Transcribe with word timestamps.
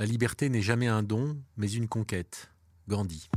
La 0.00 0.06
liberté 0.06 0.48
n'est 0.48 0.62
jamais 0.62 0.86
un 0.86 1.02
don, 1.02 1.36
mais 1.58 1.70
une 1.70 1.86
conquête. 1.86 2.50
Gandhi. 2.88 3.28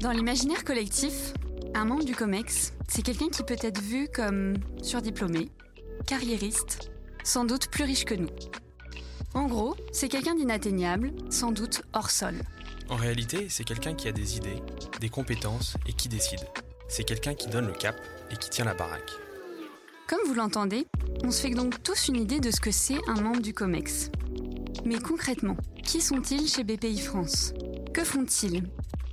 Dans 0.00 0.10
l'imaginaire 0.10 0.64
collectif, 0.64 1.32
un 1.74 1.84
membre 1.84 2.04
du 2.04 2.16
COMEX, 2.16 2.72
c'est 2.88 3.02
quelqu'un 3.02 3.28
qui 3.28 3.44
peut 3.44 3.56
être 3.60 3.80
vu 3.80 4.08
comme 4.12 4.54
surdiplômé, 4.82 5.52
carriériste, 6.04 6.90
sans 7.22 7.44
doute 7.44 7.70
plus 7.70 7.84
riche 7.84 8.06
que 8.06 8.16
nous. 8.16 8.30
En 9.32 9.46
gros, 9.46 9.76
c'est 9.92 10.08
quelqu'un 10.08 10.34
d'inatteignable, 10.34 11.12
sans 11.30 11.52
doute 11.52 11.84
hors 11.92 12.10
sol. 12.10 12.34
En 12.88 12.96
réalité, 12.96 13.46
c'est 13.48 13.62
quelqu'un 13.62 13.94
qui 13.94 14.08
a 14.08 14.12
des 14.12 14.36
idées, 14.36 14.60
des 15.00 15.10
compétences 15.10 15.76
et 15.86 15.92
qui 15.92 16.08
décide. 16.08 16.40
C'est 16.88 17.04
quelqu'un 17.04 17.34
qui 17.34 17.46
donne 17.46 17.68
le 17.68 17.72
cap 17.72 17.94
et 18.32 18.36
qui 18.36 18.50
tient 18.50 18.64
la 18.64 18.74
baraque. 18.74 19.12
Comme 20.08 20.26
vous 20.26 20.34
l'entendez, 20.34 20.88
on 21.24 21.30
se 21.30 21.42
fait 21.42 21.54
donc 21.54 21.82
tous 21.82 22.08
une 22.08 22.16
idée 22.16 22.40
de 22.40 22.50
ce 22.50 22.60
que 22.60 22.70
c'est 22.70 22.98
un 23.06 23.20
membre 23.20 23.40
du 23.40 23.54
COMEX. 23.54 24.10
Mais 24.84 24.98
concrètement, 24.98 25.56
qui 25.84 26.00
sont-ils 26.00 26.48
chez 26.48 26.64
BPI 26.64 26.98
France? 26.98 27.52
Que 27.92 28.04
font-ils? 28.04 28.64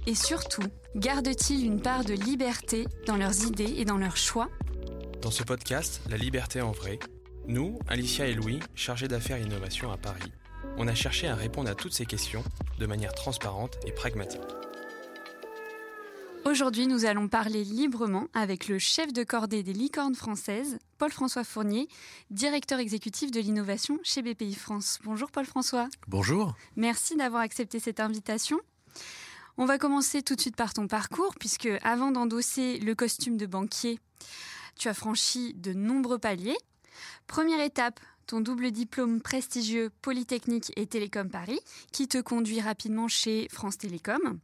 Et 0.08 0.16
surtout, 0.16 0.64
gardent-ils 0.96 1.66
une 1.66 1.82
part 1.82 2.04
de 2.04 2.14
liberté 2.14 2.88
dans 3.06 3.18
leurs 3.18 3.46
idées 3.46 3.76
et 3.78 3.86
dans 3.86 3.98
leurs 3.98 4.18
choix? 4.18 4.50
Dans 5.22 5.32
ce 5.32 5.44
podcast, 5.44 6.02
La 6.10 6.18
liberté 6.18 6.62
en 6.62 6.72
vrai, 6.72 6.98
nous, 7.48 7.78
Alicia 7.88 8.26
et 8.28 8.34
Louis, 8.34 8.60
chargés 8.74 9.08
d'affaires 9.08 9.38
innovation 9.38 9.92
à 9.92 9.98
Paris, 9.98 10.32
on 10.78 10.88
a 10.88 10.96
cherché 10.96 11.28
à 11.28 11.36
répondre 11.36 11.70
à 11.70 11.76
toutes 11.76 11.94
ces 11.94 12.06
questions 12.06 12.44
de 12.80 12.86
manière 12.86 13.14
transparente 13.14 13.78
et 13.86 13.92
pragmatique. 13.92 14.42
Aujourd'hui, 16.46 16.88
nous 16.88 17.06
allons 17.06 17.28
parler 17.28 17.64
librement 17.64 18.28
avec 18.34 18.68
le 18.68 18.80
chef 18.80 19.12
de 19.12 19.24
cordée 19.24 19.62
des 19.62 19.74
licornes 19.74 20.16
françaises, 20.16 20.80
Paul-François 20.98 21.44
Fournier, 21.44 21.88
directeur 22.32 22.80
exécutif 22.80 23.30
de 23.30 23.40
l'innovation 23.40 24.00
chez 24.04 24.22
BPI 24.22 24.56
France. 24.56 25.00
Bonjour 25.04 25.32
Paul-François. 25.32 25.90
Bonjour. 26.08 26.56
Merci 26.76 27.18
d'avoir 27.18 27.42
accepté 27.42 27.80
cette 27.80 28.00
invitation. 28.00 28.60
On 29.58 29.66
va 29.66 29.78
commencer 29.78 30.22
tout 30.22 30.36
de 30.36 30.42
suite 30.42 30.56
par 30.56 30.74
ton 30.74 30.88
parcours, 30.88 31.36
puisque 31.38 31.70
avant 31.84 32.12
d'endosser 32.12 32.80
le 32.80 32.96
costume 32.96 33.36
de 33.38 33.46
banquier, 33.46 34.00
tu 34.78 34.88
as 34.88 34.94
franchi 34.94 35.54
de 35.56 35.74
nombreux 35.74 36.20
paliers. 36.20 36.58
Première 37.28 37.62
étape, 37.62 38.00
ton 38.30 38.42
double 38.42 38.70
diplôme 38.70 39.22
prestigieux 39.22 39.90
Polytechnique 40.04 40.72
et 40.76 40.86
Télécom 40.86 41.32
Paris, 41.32 41.60
qui 41.92 42.08
te 42.08 42.20
conduit 42.20 42.62
rapidement 42.62 43.08
chez 43.08 43.48
France 43.50 43.80
Télécom. 43.80 44.40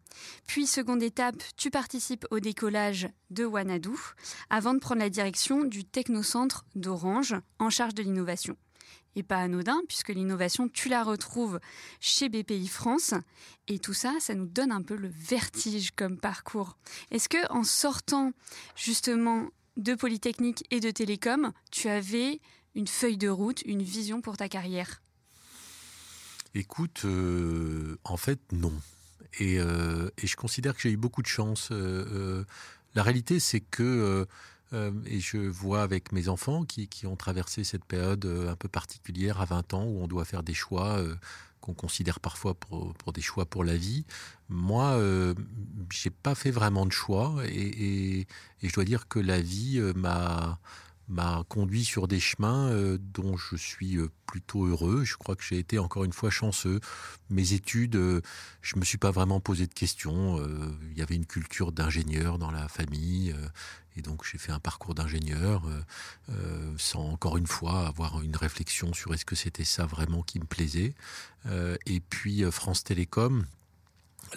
Puis, 0.47 0.65
seconde 0.65 1.03
étape, 1.03 1.43
tu 1.55 1.69
participes 1.69 2.25
au 2.31 2.39
décollage 2.39 3.07
de 3.29 3.45
Wanadoo, 3.45 3.95
avant 4.49 4.73
de 4.73 4.79
prendre 4.79 5.01
la 5.01 5.11
direction 5.11 5.63
du 5.63 5.85
technocentre 5.85 6.65
d'Orange, 6.73 7.35
en 7.59 7.69
charge 7.69 7.93
de 7.93 8.01
l'innovation. 8.01 8.57
Et 9.15 9.21
pas 9.21 9.37
anodin, 9.37 9.79
puisque 9.87 10.09
l'innovation, 10.09 10.67
tu 10.67 10.89
la 10.89 11.03
retrouves 11.03 11.59
chez 11.99 12.27
BPI 12.27 12.67
France. 12.67 13.13
Et 13.67 13.77
tout 13.77 13.93
ça, 13.93 14.13
ça 14.19 14.33
nous 14.33 14.47
donne 14.47 14.71
un 14.71 14.81
peu 14.81 14.95
le 14.95 15.09
vertige 15.09 15.91
comme 15.91 16.17
parcours. 16.17 16.75
Est-ce 17.11 17.29
que, 17.29 17.51
en 17.51 17.63
sortant 17.63 18.31
justement 18.75 19.47
de 19.77 19.93
Polytechnique 19.93 20.65
et 20.71 20.79
de 20.79 20.89
Télécom, 20.89 21.51
tu 21.69 21.87
avais 21.87 22.39
une 22.75 22.87
feuille 22.87 23.17
de 23.17 23.29
route, 23.29 23.61
une 23.63 23.81
vision 23.81 24.21
pour 24.21 24.37
ta 24.37 24.49
carrière? 24.49 25.01
Écoute, 26.53 27.01
euh, 27.05 27.97
en 28.03 28.17
fait, 28.17 28.39
non. 28.51 28.73
Et, 29.39 29.59
euh, 29.59 30.09
et, 30.17 30.27
je 30.27 30.35
considère 30.37 30.75
que 30.75 30.81
j'ai 30.81 30.91
eu 30.91 30.97
beaucoup 30.97 31.21
de 31.21 31.27
chance. 31.27 31.69
Euh, 31.71 32.45
la 32.93 33.03
réalité, 33.03 33.39
c'est 33.39 33.59
que, 33.59 34.25
et 35.05 35.19
je 35.19 35.37
vois 35.37 35.83
avec 35.83 36.11
mes 36.11 36.27
enfants 36.27 36.63
qui, 36.65 36.89
ont 37.05 37.15
traversé 37.15 37.63
cette 37.63 37.85
période 37.85 38.25
un 38.25 38.55
peu 38.55 38.67
particulière 38.67 39.39
à 39.41 39.45
20 39.45 39.73
ans 39.73 39.85
où 39.85 40.01
on 40.01 40.07
doit 40.07 40.25
faire 40.25 40.43
des 40.43 40.53
choix 40.53 41.01
qu'on 41.65 41.73
considère 41.73 42.19
parfois 42.19 42.53
pour, 42.53 42.93
des 43.13 43.21
choix 43.21 43.45
pour 43.45 43.63
la 43.63 43.75
vie. 43.75 44.05
Moi, 44.49 44.91
euh, 44.91 45.33
j'ai 45.91 46.11
pas 46.11 46.35
fait 46.35 46.51
vraiment 46.51 46.85
de 46.85 46.91
choix 46.91 47.35
et, 47.45 48.27
je 48.61 48.73
dois 48.73 48.85
dire 48.85 49.07
que 49.07 49.19
la 49.19 49.41
vie 49.41 49.81
m'a 49.95 50.59
m'a 51.07 51.43
conduit 51.49 51.85
sur 51.85 52.07
des 52.07 52.19
chemins 52.19 52.69
euh, 52.69 52.97
dont 52.99 53.37
je 53.37 53.55
suis 53.55 53.97
euh, 53.97 54.09
plutôt 54.25 54.65
heureux. 54.65 55.03
Je 55.03 55.17
crois 55.17 55.35
que 55.35 55.43
j'ai 55.43 55.59
été 55.59 55.77
encore 55.77 56.03
une 56.03 56.13
fois 56.13 56.29
chanceux. 56.29 56.79
Mes 57.29 57.53
études, 57.53 57.95
euh, 57.95 58.21
je 58.61 58.77
me 58.77 58.85
suis 58.85 58.97
pas 58.97 59.11
vraiment 59.11 59.39
posé 59.39 59.67
de 59.67 59.73
questions. 59.73 60.39
Il 60.91 60.97
y 60.97 61.01
avait 61.01 61.15
une 61.15 61.25
culture 61.25 61.71
d'ingénieur 61.71 62.37
dans 62.37 62.51
la 62.51 62.67
famille 62.67 63.35
et 63.95 64.01
donc 64.01 64.25
j'ai 64.29 64.37
fait 64.37 64.51
un 64.51 64.59
parcours 64.59 64.95
d'ingénieur 64.95 65.63
sans 66.77 67.07
encore 67.09 67.37
une 67.37 67.47
fois 67.47 67.87
avoir 67.87 68.21
une 68.21 68.35
réflexion 68.35 68.93
sur 68.93 69.13
est-ce 69.13 69.25
que 69.25 69.35
c'était 69.35 69.63
ça 69.63 69.85
vraiment 69.85 70.23
qui 70.23 70.39
me 70.39 70.45
plaisait. 70.45 70.93
et 71.85 71.99
puis 71.99 72.43
France 72.51 72.83
Télécom 72.83 73.45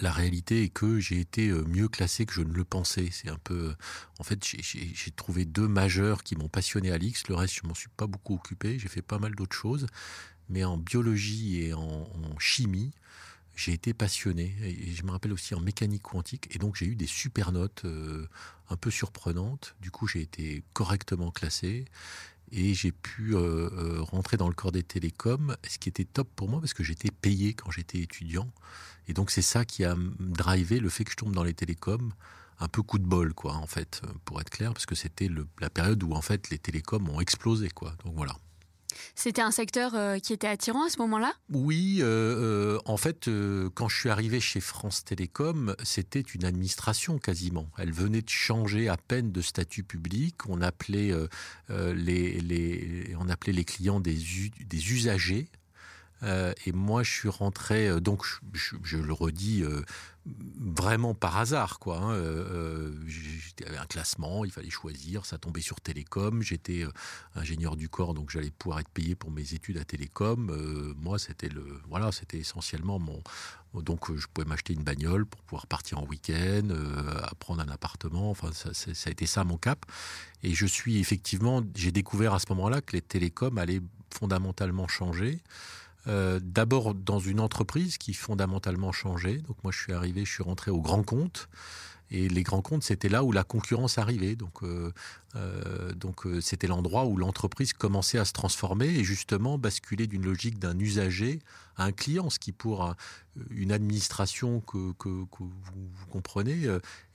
la 0.00 0.12
réalité 0.12 0.62
est 0.62 0.68
que 0.68 1.00
j'ai 1.00 1.18
été 1.18 1.48
euh, 1.48 1.64
mieux 1.64 1.88
classé 1.88 2.26
que 2.26 2.32
je 2.32 2.42
ne 2.42 2.52
le 2.52 2.64
pensais. 2.64 3.08
C'est 3.10 3.28
un 3.28 3.38
peu, 3.38 3.74
en 4.18 4.24
fait, 4.24 4.44
j'ai 4.44 5.10
trouvé 5.10 5.44
deux 5.44 5.68
majeurs 5.68 6.22
qui 6.22 6.36
m'ont 6.36 6.48
passionné 6.48 6.90
à 6.92 6.98
l'X. 6.98 7.28
Le 7.28 7.34
reste, 7.34 7.54
je 7.62 7.66
m'en 7.66 7.74
suis 7.74 7.88
pas 7.96 8.06
beaucoup 8.06 8.34
occupé. 8.34 8.78
J'ai 8.78 8.88
fait 8.88 9.02
pas 9.02 9.18
mal 9.18 9.34
d'autres 9.34 9.56
choses, 9.56 9.86
mais 10.48 10.64
en 10.64 10.76
biologie 10.76 11.62
et 11.62 11.74
en, 11.74 12.06
chimie, 12.38 12.92
j'ai 13.56 13.72
été 13.72 13.92
passionné. 13.92 14.54
Et 14.62 14.92
je 14.92 15.02
me 15.02 15.10
rappelle 15.10 15.32
aussi 15.32 15.54
en 15.54 15.60
mécanique 15.60 16.02
quantique. 16.02 16.54
Et 16.54 16.58
donc, 16.58 16.76
j'ai 16.76 16.86
eu 16.86 16.94
des 16.94 17.06
super 17.06 17.50
notes 17.50 17.82
euh, 17.84 18.28
un 18.70 18.76
peu 18.76 18.90
surprenantes. 18.90 19.74
Du 19.80 19.90
coup, 19.90 20.06
j'ai 20.06 20.20
été 20.20 20.62
correctement 20.74 21.30
classé 21.30 21.86
et 22.52 22.74
j'ai 22.74 22.92
pu 22.92 23.34
euh, 23.34 24.00
rentrer 24.00 24.36
dans 24.36 24.48
le 24.48 24.54
corps 24.54 24.72
des 24.72 24.82
télécoms, 24.82 25.56
ce 25.68 25.78
qui 25.78 25.88
était 25.88 26.04
top 26.04 26.28
pour 26.34 26.48
moi 26.48 26.60
parce 26.60 26.74
que 26.74 26.84
j'étais 26.84 27.10
payé 27.10 27.54
quand 27.54 27.70
j'étais 27.70 27.98
étudiant. 27.98 28.50
Et 29.06 29.12
donc 29.12 29.30
c'est 29.30 29.42
ça 29.42 29.64
qui 29.64 29.84
a 29.84 29.96
drivé 30.18 30.80
le 30.80 30.88
fait 30.88 31.04
que 31.04 31.10
je 31.10 31.16
tombe 31.16 31.34
dans 31.34 31.44
les 31.44 31.54
télécoms 31.54 32.12
un 32.60 32.68
peu 32.68 32.82
coup 32.82 32.98
de 32.98 33.06
bol, 33.06 33.34
quoi, 33.34 33.54
en 33.54 33.66
fait, 33.66 34.02
pour 34.24 34.40
être 34.40 34.50
clair, 34.50 34.72
parce 34.72 34.86
que 34.86 34.94
c'était 34.94 35.30
la 35.60 35.70
période 35.70 36.02
où, 36.02 36.12
en 36.12 36.22
fait, 36.22 36.50
les 36.50 36.58
télécoms 36.58 37.08
ont 37.08 37.20
explosé, 37.20 37.68
quoi. 37.70 37.94
Donc 38.04 38.14
voilà. 38.16 38.36
C'était 39.14 39.42
un 39.42 39.50
secteur 39.50 39.94
euh, 39.94 40.18
qui 40.18 40.32
était 40.32 40.46
attirant 40.46 40.86
à 40.86 40.88
ce 40.88 40.98
moment-là? 40.98 41.32
Oui, 41.52 41.98
euh, 42.00 42.76
euh, 42.76 42.78
en 42.84 42.96
fait, 42.96 43.28
quand 43.74 43.88
je 43.88 43.98
suis 43.98 44.08
arrivé 44.08 44.40
chez 44.40 44.60
France 44.60 45.04
Télécom, 45.04 45.74
c'était 45.82 46.20
une 46.20 46.44
administration 46.44 47.18
quasiment. 47.18 47.68
Elle 47.78 47.92
venait 47.92 48.22
de 48.22 48.28
changer 48.28 48.88
à 48.88 48.96
peine 48.96 49.32
de 49.32 49.40
statut 49.40 49.84
public. 49.84 50.48
On 50.48 50.62
appelait, 50.62 51.12
les, 51.68 53.14
on 53.18 53.28
appelait 53.28 53.52
les 53.52 53.64
clients 53.64 54.00
des 54.00 54.92
usagers. 54.92 55.48
Euh, 56.22 56.52
et 56.66 56.72
moi, 56.72 57.02
je 57.02 57.12
suis 57.12 57.28
rentré, 57.28 57.88
euh, 57.88 58.00
donc 58.00 58.24
je, 58.52 58.96
le 58.96 59.12
redis 59.12 59.62
euh, 59.62 59.82
vraiment 60.26 61.14
par 61.14 61.36
hasard, 61.36 61.78
quoi. 61.78 61.98
Hein, 61.98 62.20
j'avais 63.06 63.78
un 63.78 63.86
classement, 63.86 64.44
il 64.44 64.50
fallait 64.50 64.70
choisir, 64.70 65.24
ça 65.24 65.38
tombait 65.38 65.60
sur 65.60 65.80
Télécom. 65.80 66.42
J'étais 66.42 66.84
ingénieur 67.34 67.76
du 67.76 67.88
corps, 67.88 68.14
donc 68.14 68.30
j'allais 68.30 68.50
pouvoir 68.50 68.80
être 68.80 68.88
payé 68.88 69.14
pour 69.14 69.30
mes 69.30 69.54
études 69.54 69.78
à 69.78 69.84
Télécom. 69.84 70.94
moi, 70.98 71.18
c'était 71.18 71.48
le, 71.48 71.80
voilà, 71.88 72.12
c'était 72.12 72.38
essentiellement 72.38 72.98
mon, 72.98 73.22
donc 73.82 74.14
je 74.14 74.26
pouvais 74.26 74.46
m'acheter 74.46 74.74
une 74.74 74.82
bagnole 74.82 75.24
pour 75.24 75.40
pouvoir 75.42 75.66
partir 75.66 75.98
en 75.98 76.04
week-end, 76.04 76.68
prendre 77.38 77.62
un 77.62 77.68
appartement. 77.68 78.30
Enfin, 78.30 78.52
ça, 78.52 78.74
ça, 78.74 79.08
a 79.08 79.10
été 79.10 79.26
ça 79.26 79.44
mon 79.44 79.56
cap. 79.56 79.86
Et 80.42 80.52
je 80.52 80.66
suis 80.66 80.98
effectivement, 80.98 81.62
j'ai 81.74 81.92
découvert 81.92 82.34
à 82.34 82.38
ce 82.38 82.46
moment-là 82.50 82.82
que 82.82 82.92
les 82.92 83.02
télécoms 83.02 83.56
allaient 83.56 83.82
fondamentalement 84.10 84.88
changer. 84.88 85.42
Euh, 86.08 86.40
d'abord 86.42 86.94
dans 86.94 87.18
une 87.18 87.40
entreprise 87.40 87.98
qui 87.98 88.14
fondamentalement 88.14 88.92
changé. 88.92 89.38
Donc 89.38 89.62
moi 89.62 89.72
je 89.72 89.78
suis 89.78 89.92
arrivé, 89.92 90.24
je 90.24 90.32
suis 90.32 90.42
rentré 90.42 90.70
au 90.70 90.80
grand 90.80 91.02
compte. 91.02 91.48
Et 92.10 92.30
les 92.30 92.42
grands 92.42 92.62
comptes, 92.62 92.84
c'était 92.84 93.10
là 93.10 93.22
où 93.22 93.32
la 93.32 93.44
concurrence 93.44 93.98
arrivait. 93.98 94.34
Donc, 94.34 94.62
euh, 94.62 94.94
euh, 95.36 95.92
donc 95.92 96.26
c'était 96.40 96.66
l'endroit 96.66 97.04
où 97.04 97.18
l'entreprise 97.18 97.74
commençait 97.74 98.18
à 98.18 98.24
se 98.24 98.32
transformer 98.32 98.86
et 98.86 99.04
justement 99.04 99.58
basculer 99.58 100.06
d'une 100.06 100.24
logique 100.24 100.58
d'un 100.58 100.78
usager 100.78 101.40
à 101.76 101.84
un 101.84 101.92
client, 101.92 102.30
ce 102.30 102.38
qui 102.38 102.52
pour 102.52 102.94
une 103.50 103.72
administration 103.72 104.60
que, 104.60 104.94
vous, 104.98 105.26
comprenez 106.10 106.66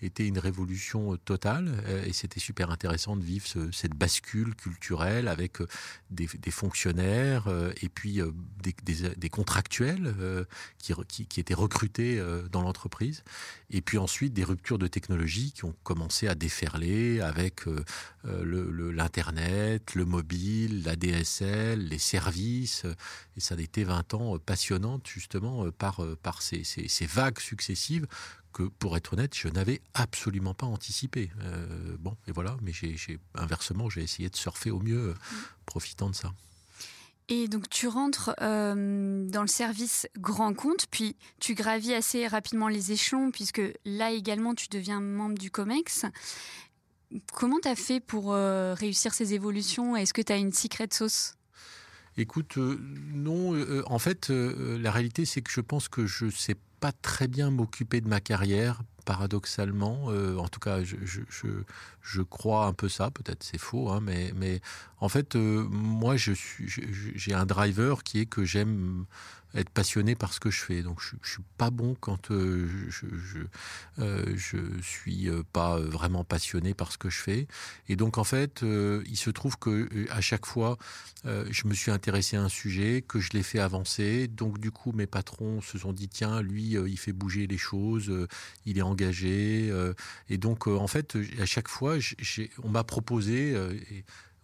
était 0.02 0.28
une 0.28 0.40
révolution 0.40 1.18
totale. 1.18 1.72
Et 2.06 2.14
c'était 2.14 2.40
super 2.40 2.72
intéressant 2.72 3.16
de 3.16 3.24
vivre 3.24 3.48
ce, 3.48 3.72
cette 3.72 3.94
bascule 3.94 4.56
culturelle 4.56 5.28
avec 5.28 5.58
des, 6.10 6.28
fonctionnaires 6.52 7.48
et 7.82 7.90
puis 7.90 8.20
des, 8.62 9.30
contractuels 9.30 10.14
qui, 10.78 11.40
étaient 11.40 11.54
recrutés 11.54 12.24
dans 12.52 12.62
l'entreprise. 12.62 13.24
Et 13.70 13.82
puis 13.82 13.98
ensuite 13.98 14.34
des 14.34 14.44
ruptures 14.44 14.78
de 14.78 14.88
technologie 14.88 15.52
qui 15.52 15.66
ont 15.66 15.76
commencé 15.84 16.28
à 16.28 16.36
déferler 16.36 17.22
avec 17.22 17.68
euh, 17.68 17.84
l'Internet, 18.92 19.96
le, 19.96 20.02
le, 20.02 20.06
mobile, 20.06 20.84
la 20.84 20.96
DSL, 20.96 21.88
les 21.88 21.98
services. 21.98 22.86
Et 23.36 23.40
ça 23.40 23.56
a 23.56 23.62
été 23.62 23.84
20 23.84 24.14
ans 24.14 24.38
passionnante 24.38 25.08
justement 25.08 25.72
par, 25.72 26.02
par 26.16 26.42
ces, 26.42 26.64
ces, 26.64 27.06
vagues 27.06 27.40
successives 27.40 28.08
que, 28.54 28.64
pour 28.64 28.98
être 28.98 29.14
honnête, 29.14 29.36
je 29.36 29.48
n'avais 29.48 29.82
absolument 29.94 30.54
pas 30.54 30.68
anticipé. 30.68 31.32
bon, 32.00 32.16
et 32.28 32.32
voilà, 32.32 32.58
mais 32.62 32.72
j'ai, 32.72 33.20
inversement, 33.36 33.90
j'ai 33.90 34.02
essayé 34.02 34.30
de 34.30 34.36
surfer 34.36 34.72
au 34.72 34.80
mieux, 34.80 35.12
mmh. 35.12 35.36
profitant 35.66 36.10
de 36.10 36.16
ça. 36.16 36.34
Et 37.30 37.48
donc 37.48 37.70
tu 37.70 37.88
rentres 37.88 38.36
euh, 38.42 39.26
dans 39.30 39.42
le 39.42 39.48
service 39.48 40.08
grand 40.18 40.54
compte, 40.54 40.88
puis 40.92 41.16
tu 41.40 41.54
gravis 41.54 41.94
assez 41.94 42.28
rapidement 42.28 42.68
les 42.68 42.92
échelons, 42.92 43.32
puisque 43.32 43.62
là 43.86 44.12
également 44.12 44.54
tu 44.56 44.68
deviens 44.70 45.00
membre 45.00 45.38
du 45.38 45.50
COMEX. 45.50 46.06
Comment 47.34 47.60
tu 47.62 47.70
as 47.70 47.76
fait 47.76 48.00
pour 48.00 48.34
euh, 48.34 48.74
réussir 48.74 49.14
ces 49.14 49.34
évolutions? 49.34 49.96
Est-ce 49.96 50.14
que 50.14 50.22
tu 50.22 50.34
as 50.34 50.38
une 50.38 50.52
secret 50.52 50.88
sauce? 50.92 51.36
Écoute, 52.18 52.58
euh, 52.58 52.80
non, 53.14 53.54
en 53.88 54.00
fait, 54.00 54.30
la 54.30 54.92
réalité 54.92 55.26
c'est 55.26 55.42
que 55.42 55.52
je 55.52 55.62
pense 55.62 55.88
que 55.88 56.06
je 56.06 56.26
ne 56.26 56.32
sais 56.32 56.56
pas 56.80 56.92
très 56.92 57.30
bien 57.30 57.50
m'occuper 57.50 58.02
de 58.02 58.10
ma 58.10 58.20
carrière 58.20 58.82
paradoxalement. 59.06 60.08
Euh, 60.10 60.38
en 60.38 60.48
tout 60.48 60.60
cas, 60.60 60.84
je, 60.84 60.98
je, 62.02 62.22
crois 62.22 62.66
un 62.66 62.74
peu 62.74 62.90
ça, 62.90 63.12
peut-être 63.12 63.44
c'est 63.44 63.58
faux, 63.58 63.90
hein, 63.90 64.02
mais 64.02 64.62
en 65.04 65.10
fait, 65.10 65.36
euh, 65.36 65.68
moi, 65.70 66.16
j'ai 66.16 67.34
un 67.34 67.46
driver 67.46 68.04
qui 68.04 68.20
est 68.20 68.26
que 68.26 68.46
j'aime 68.46 69.06
être 69.54 69.70
passionné 69.70 70.16
par 70.16 70.32
ce 70.32 70.40
que 70.40 70.50
je 70.50 70.62
fais. 70.62 70.82
Donc 70.82 71.02
je, 71.02 71.18
je 71.22 71.32
suis 71.32 71.44
pas 71.58 71.72
bon 71.72 71.96
quand 72.00 72.32
euh, 72.32 72.70
je 72.90 73.06
je, 73.12 73.40
euh, 74.02 74.82
suis 74.82 75.30
pas 75.52 75.78
vraiment 75.78 76.24
passionné 76.24 76.74
par 76.74 76.94
ce 76.94 76.98
que 76.98 77.10
je 77.10 77.20
fais. 77.20 77.48
Et 77.90 77.98
donc 77.98 78.18
en 78.18 78.24
fait, 78.24 78.62
il 78.62 79.18
se 79.18 79.30
trouve 79.30 79.60
que 79.60 79.90
à 80.10 80.22
chaque 80.22 80.46
fois, 80.46 80.78
je 81.26 81.68
me 81.68 81.74
suis 81.74 81.92
intéressé 81.92 82.38
à 82.38 82.42
un 82.42 82.50
sujet, 82.50 83.04
que 83.06 83.20
je 83.20 83.32
l'ai 83.34 83.44
fait 83.44 83.60
avancer. 83.60 84.30
Donc 84.30 84.58
du 84.58 84.72
coup, 84.72 84.94
mes 84.94 85.06
patrons 85.06 85.60
se 85.60 85.78
sont 85.78 85.92
dit 85.92 86.08
tiens, 86.08 86.42
lui, 86.42 86.78
il 86.78 86.98
fait 86.98 87.14
bouger 87.14 87.46
les 87.46 87.58
choses, 87.58 88.10
il 88.66 88.78
est 88.78 88.82
engagé. 88.82 89.70
et 90.30 90.38
donc 90.38 90.68
en 90.68 90.88
fait, 90.88 91.18
à 91.42 91.46
chaque 91.46 91.68
fois, 91.68 91.98
on 92.64 92.70
m'a 92.70 92.86
proposé. 92.86 93.54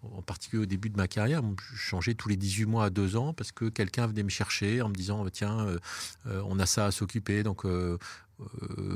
En 0.03 0.21
particulier 0.21 0.63
au 0.63 0.65
début 0.65 0.89
de 0.89 0.97
ma 0.97 1.07
carrière, 1.07 1.41
je 1.71 1.77
changeais 1.77 2.13
tous 2.13 2.29
les 2.29 2.37
18 2.37 2.65
mois 2.65 2.85
à 2.85 2.89
2 2.89 3.15
ans 3.17 3.33
parce 3.33 3.51
que 3.51 3.65
quelqu'un 3.65 4.07
venait 4.07 4.23
me 4.23 4.29
chercher 4.29 4.81
en 4.81 4.89
me 4.89 4.93
disant 4.93 5.25
tiens, 5.29 5.59
euh, 5.67 5.79
euh, 6.27 6.41
on 6.45 6.59
a 6.59 6.65
ça 6.65 6.85
à 6.85 6.91
s'occuper. 6.91 7.43
Donc 7.43 7.65
euh, 7.65 7.97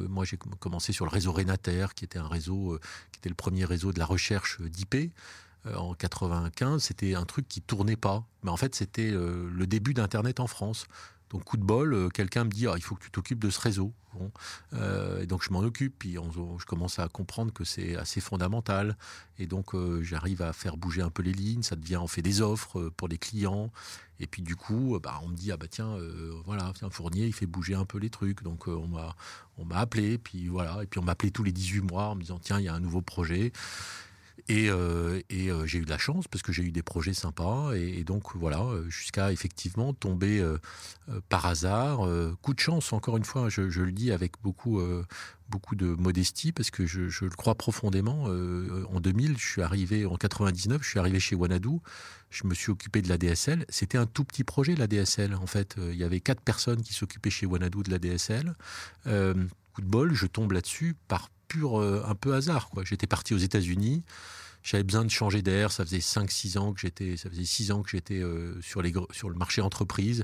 moi 0.07 0.23
j'ai 0.23 0.37
commencé 0.37 0.93
sur 0.93 1.05
le 1.05 1.11
réseau 1.11 1.33
Renater, 1.33 1.93
qui 1.95 2.05
était 2.05 2.19
un 2.19 2.27
réseau 2.27 2.79
qui 3.11 3.19
était 3.19 3.29
le 3.29 3.35
premier 3.35 3.65
réseau 3.65 3.91
de 3.91 3.99
la 3.99 4.05
recherche 4.05 4.61
d'IP 4.61 5.11
en 5.75 5.93
95. 5.93 6.81
C'était 6.81 7.15
un 7.15 7.25
truc 7.25 7.47
qui 7.49 7.61
tournait 7.61 7.97
pas, 7.97 8.25
mais 8.43 8.51
en 8.51 8.57
fait 8.57 8.73
c'était 8.73 9.11
le 9.11 9.67
début 9.67 9.93
d'Internet 9.93 10.39
en 10.39 10.47
France. 10.47 10.87
Donc 11.33 11.45
coup 11.45 11.57
de 11.57 11.63
bol, 11.63 11.95
euh, 11.95 12.09
quelqu'un 12.09 12.43
me 12.43 12.51
dit 12.51 12.67
ah, 12.67 12.73
il 12.77 12.83
faut 12.83 12.93
que 12.93 13.03
tu 13.03 13.09
t'occupes 13.09 13.39
de 13.39 13.49
ce 13.49 13.59
réseau. 13.59 13.91
Euh, 14.73 15.23
et 15.23 15.25
donc 15.25 15.41
je 15.43 15.51
m'en 15.51 15.61
occupe, 15.61 15.95
puis 15.97 16.13
je 16.13 16.65
commence 16.65 16.99
à 16.99 17.09
comprendre 17.09 17.51
que 17.51 17.63
c'est 17.63 17.95
assez 17.95 18.21
fondamental. 18.21 18.95
Et 19.39 19.47
donc 19.47 19.73
euh, 19.73 20.03
j'arrive 20.03 20.43
à 20.43 20.53
faire 20.53 20.77
bouger 20.77 21.01
un 21.01 21.09
peu 21.09 21.23
les 21.23 21.33
lignes, 21.33 21.63
ça 21.63 21.75
devient, 21.75 21.97
on 21.97 22.07
fait 22.07 22.21
des 22.21 22.41
offres 22.41 22.89
pour 22.95 23.07
les 23.07 23.17
clients. 23.17 23.71
Et 24.19 24.27
puis 24.27 24.43
du 24.43 24.55
coup, 24.55 24.99
bah, 25.01 25.19
on 25.23 25.29
me 25.29 25.35
dit 25.35 25.51
ah 25.51 25.57
bah 25.57 25.65
tiens, 25.67 25.97
voilà, 26.45 26.71
un 26.83 26.89
Fournier, 26.91 27.25
il 27.25 27.33
fait 27.33 27.47
bouger 27.47 27.73
un 27.73 27.85
peu 27.85 27.97
les 27.97 28.11
trucs. 28.11 28.43
Donc 28.43 28.67
on 28.67 28.87
m'a 28.87 29.15
m'a 29.65 29.77
appelé, 29.77 30.19
puis 30.19 30.47
voilà, 30.49 30.83
et 30.83 30.85
puis 30.85 30.99
on 30.99 31.03
m'appelait 31.03 31.31
tous 31.31 31.43
les 31.43 31.51
18 31.51 31.81
mois 31.81 32.09
en 32.09 32.15
me 32.15 32.21
disant 32.21 32.37
tiens, 32.39 32.59
il 32.59 32.65
y 32.65 32.67
a 32.67 32.75
un 32.75 32.79
nouveau 32.79 33.01
projet. 33.01 33.51
Et, 34.49 34.69
euh, 34.69 35.21
euh, 35.31 35.65
j'ai 35.65 35.79
eu 35.79 35.85
de 35.85 35.89
la 35.89 35.97
chance 35.97 36.27
parce 36.27 36.41
que 36.41 36.51
j'ai 36.51 36.63
eu 36.63 36.71
des 36.71 36.81
projets 36.81 37.13
sympas 37.13 37.73
et, 37.73 38.03
donc 38.03 38.35
voilà 38.35 38.65
jusqu'à 38.89 39.31
effectivement 39.31 39.93
tomber 39.93 40.39
euh, 40.39 40.57
par 41.29 41.45
hasard 41.45 42.07
coup 42.41 42.53
de 42.53 42.59
chance 42.59 42.91
encore 42.91 43.15
une 43.15 43.23
fois 43.23 43.47
je, 43.49 43.61
le 43.61 43.91
dis 43.91 44.11
avec 44.11 44.33
beaucoup 44.41 44.81
beaucoup 45.49 45.75
de 45.75 45.85
modestie 45.85 46.51
parce 46.51 46.71
que 46.71 46.85
je, 46.85 47.07
je 47.07 47.25
le 47.25 47.31
crois 47.31 47.55
profondément 47.55 48.23
en 48.23 48.99
2000 48.99 49.37
je 49.37 49.47
suis 49.47 49.61
arrivé 49.61 50.05
en 50.05 50.17
99 50.17 50.83
je 50.83 50.89
suis 50.89 50.99
arrivé 50.99 51.19
chez 51.19 51.35
Wanadu 51.35 51.77
je 52.29 52.45
me 52.45 52.53
suis 52.53 52.71
occupé 52.71 53.01
de 53.01 53.09
la 53.09 53.17
DSL 53.17 53.65
c'était 53.69 53.97
un 53.97 54.07
tout 54.07 54.25
petit 54.25 54.43
projet 54.43 54.75
la 54.75 54.87
DSL 54.87 55.35
en 55.35 55.47
fait. 55.47 55.75
Il 55.77 55.95
y 55.95 56.03
avait 56.03 56.19
quatre 56.19 56.41
personnes 56.41 56.81
qui 56.81 56.93
s'occupaient 56.93 57.29
chez 57.29 57.45
Wanadu 57.45 57.83
de 57.83 57.91
la 57.91 57.99
DSL 57.99 58.55
coup 59.05 59.81
de 59.81 59.87
bol 59.87 60.13
je 60.13 60.25
tombe 60.25 60.51
là-dessus 60.51 60.95
par 61.07 61.29
euh, 61.61 62.03
un 62.05 62.15
peu 62.15 62.33
hasard. 62.33 62.69
Quoi. 62.69 62.83
J'étais 62.83 63.07
parti 63.07 63.33
aux 63.33 63.39
États-Unis. 63.39 64.03
J'avais 64.63 64.83
besoin 64.83 65.03
de 65.03 65.11
changer 65.11 65.41
d'air. 65.41 65.71
Ça 65.71 65.85
faisait 65.85 65.99
5-6 65.99 66.57
ans 66.57 66.73
que 66.73 66.79
j'étais, 66.79 67.17
ça 67.17 67.29
faisait 67.29 67.45
6 67.45 67.71
ans 67.71 67.83
que 67.83 67.89
j'étais 67.89 68.21
euh, 68.21 68.59
sur, 68.61 68.81
les, 68.81 68.93
sur 69.11 69.29
le 69.29 69.35
marché 69.35 69.61
entreprise. 69.61 70.23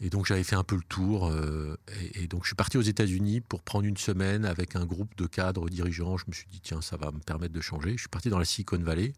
Et 0.00 0.10
donc 0.10 0.26
j'avais 0.26 0.44
fait 0.44 0.56
un 0.56 0.64
peu 0.64 0.76
le 0.76 0.82
tour. 0.82 1.28
Euh, 1.28 1.76
et, 2.14 2.26
donc 2.28 2.44
je 2.44 2.48
suis 2.48 2.56
parti 2.56 2.76
aux 2.76 2.82
États-Unis 2.82 3.40
pour 3.40 3.62
prendre 3.62 3.86
une 3.86 3.96
semaine 3.96 4.44
avec 4.44 4.76
un 4.76 4.84
groupe 4.84 5.16
de 5.16 5.26
cadres 5.26 5.68
dirigeants. 5.68 6.16
Je 6.16 6.24
me 6.28 6.32
suis 6.32 6.46
dit, 6.50 6.60
tiens, 6.60 6.82
ça 6.82 6.96
va 6.96 7.10
me 7.12 7.20
permettre 7.20 7.54
de 7.54 7.60
changer. 7.60 7.92
Je 7.92 8.00
suis 8.00 8.08
parti 8.08 8.28
dans 8.28 8.38
la 8.38 8.44
Silicon 8.44 8.78
Valley. 8.78 9.12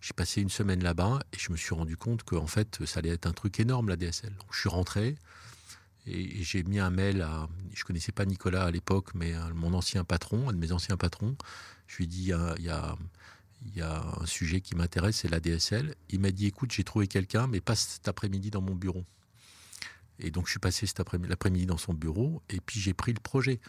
J'ai 0.00 0.12
passé 0.12 0.40
une 0.40 0.50
semaine 0.50 0.82
là-bas 0.82 1.20
et 1.32 1.38
je 1.38 1.50
me 1.52 1.56
suis 1.56 1.74
rendu 1.74 1.96
compte 1.96 2.22
qu'en 2.22 2.46
fait, 2.46 2.84
ça 2.84 3.00
allait 3.00 3.10
être 3.10 3.26
un 3.26 3.32
truc 3.32 3.58
énorme, 3.60 3.88
la 3.88 3.96
DSL. 3.96 4.32
Je 4.50 4.60
suis 4.60 4.68
rentré. 4.68 5.16
Et, 6.06 6.42
j'ai 6.42 6.62
mis 6.62 6.78
un 6.78 6.90
mail 6.90 7.22
à, 7.22 7.48
je 7.74 7.84
connaissais 7.84 8.12
pas 8.12 8.24
Nicolas 8.24 8.64
à 8.64 8.70
l'époque, 8.70 9.14
mais 9.14 9.32
mon 9.54 9.74
ancien 9.74 10.04
patron, 10.04 10.48
un 10.48 10.52
de 10.52 10.58
mes 10.58 10.72
anciens 10.72 10.96
patrons. 10.96 11.36
Je 11.86 11.96
lui 11.98 12.04
ai 12.04 12.06
dit, 12.06 12.22
il 12.22 12.28
y 12.28 12.32
a, 12.32 12.54
il 13.66 13.76
y 13.76 13.82
a, 13.82 14.04
un 14.20 14.26
sujet 14.26 14.60
qui 14.60 14.74
m'intéresse, 14.74 15.16
c'est 15.16 15.28
la 15.28 15.40
DSL. 15.40 15.94
Il 16.10 16.20
m'a 16.20 16.30
dit, 16.30 16.46
écoute, 16.46 16.72
j'ai 16.72 16.84
trouvé 16.84 17.06
quelqu'un, 17.08 17.46
mais 17.46 17.60
passe 17.60 17.86
cet 17.94 18.08
après-midi 18.08 18.50
dans 18.50 18.62
mon 18.62 18.74
bureau. 18.74 19.04
Et 20.18 20.30
donc 20.30 20.46
je 20.46 20.52
suis 20.52 20.60
passé 20.60 20.86
cet 20.86 21.00
après 21.00 21.18
l'après-midi 21.18 21.66
dans 21.66 21.76
son 21.76 21.92
bureau 21.92 22.42
et 22.48 22.60
puis 22.60 22.80
j'ai 22.80 22.94
pris 22.94 23.12
le 23.12 23.20
projet. 23.20 23.60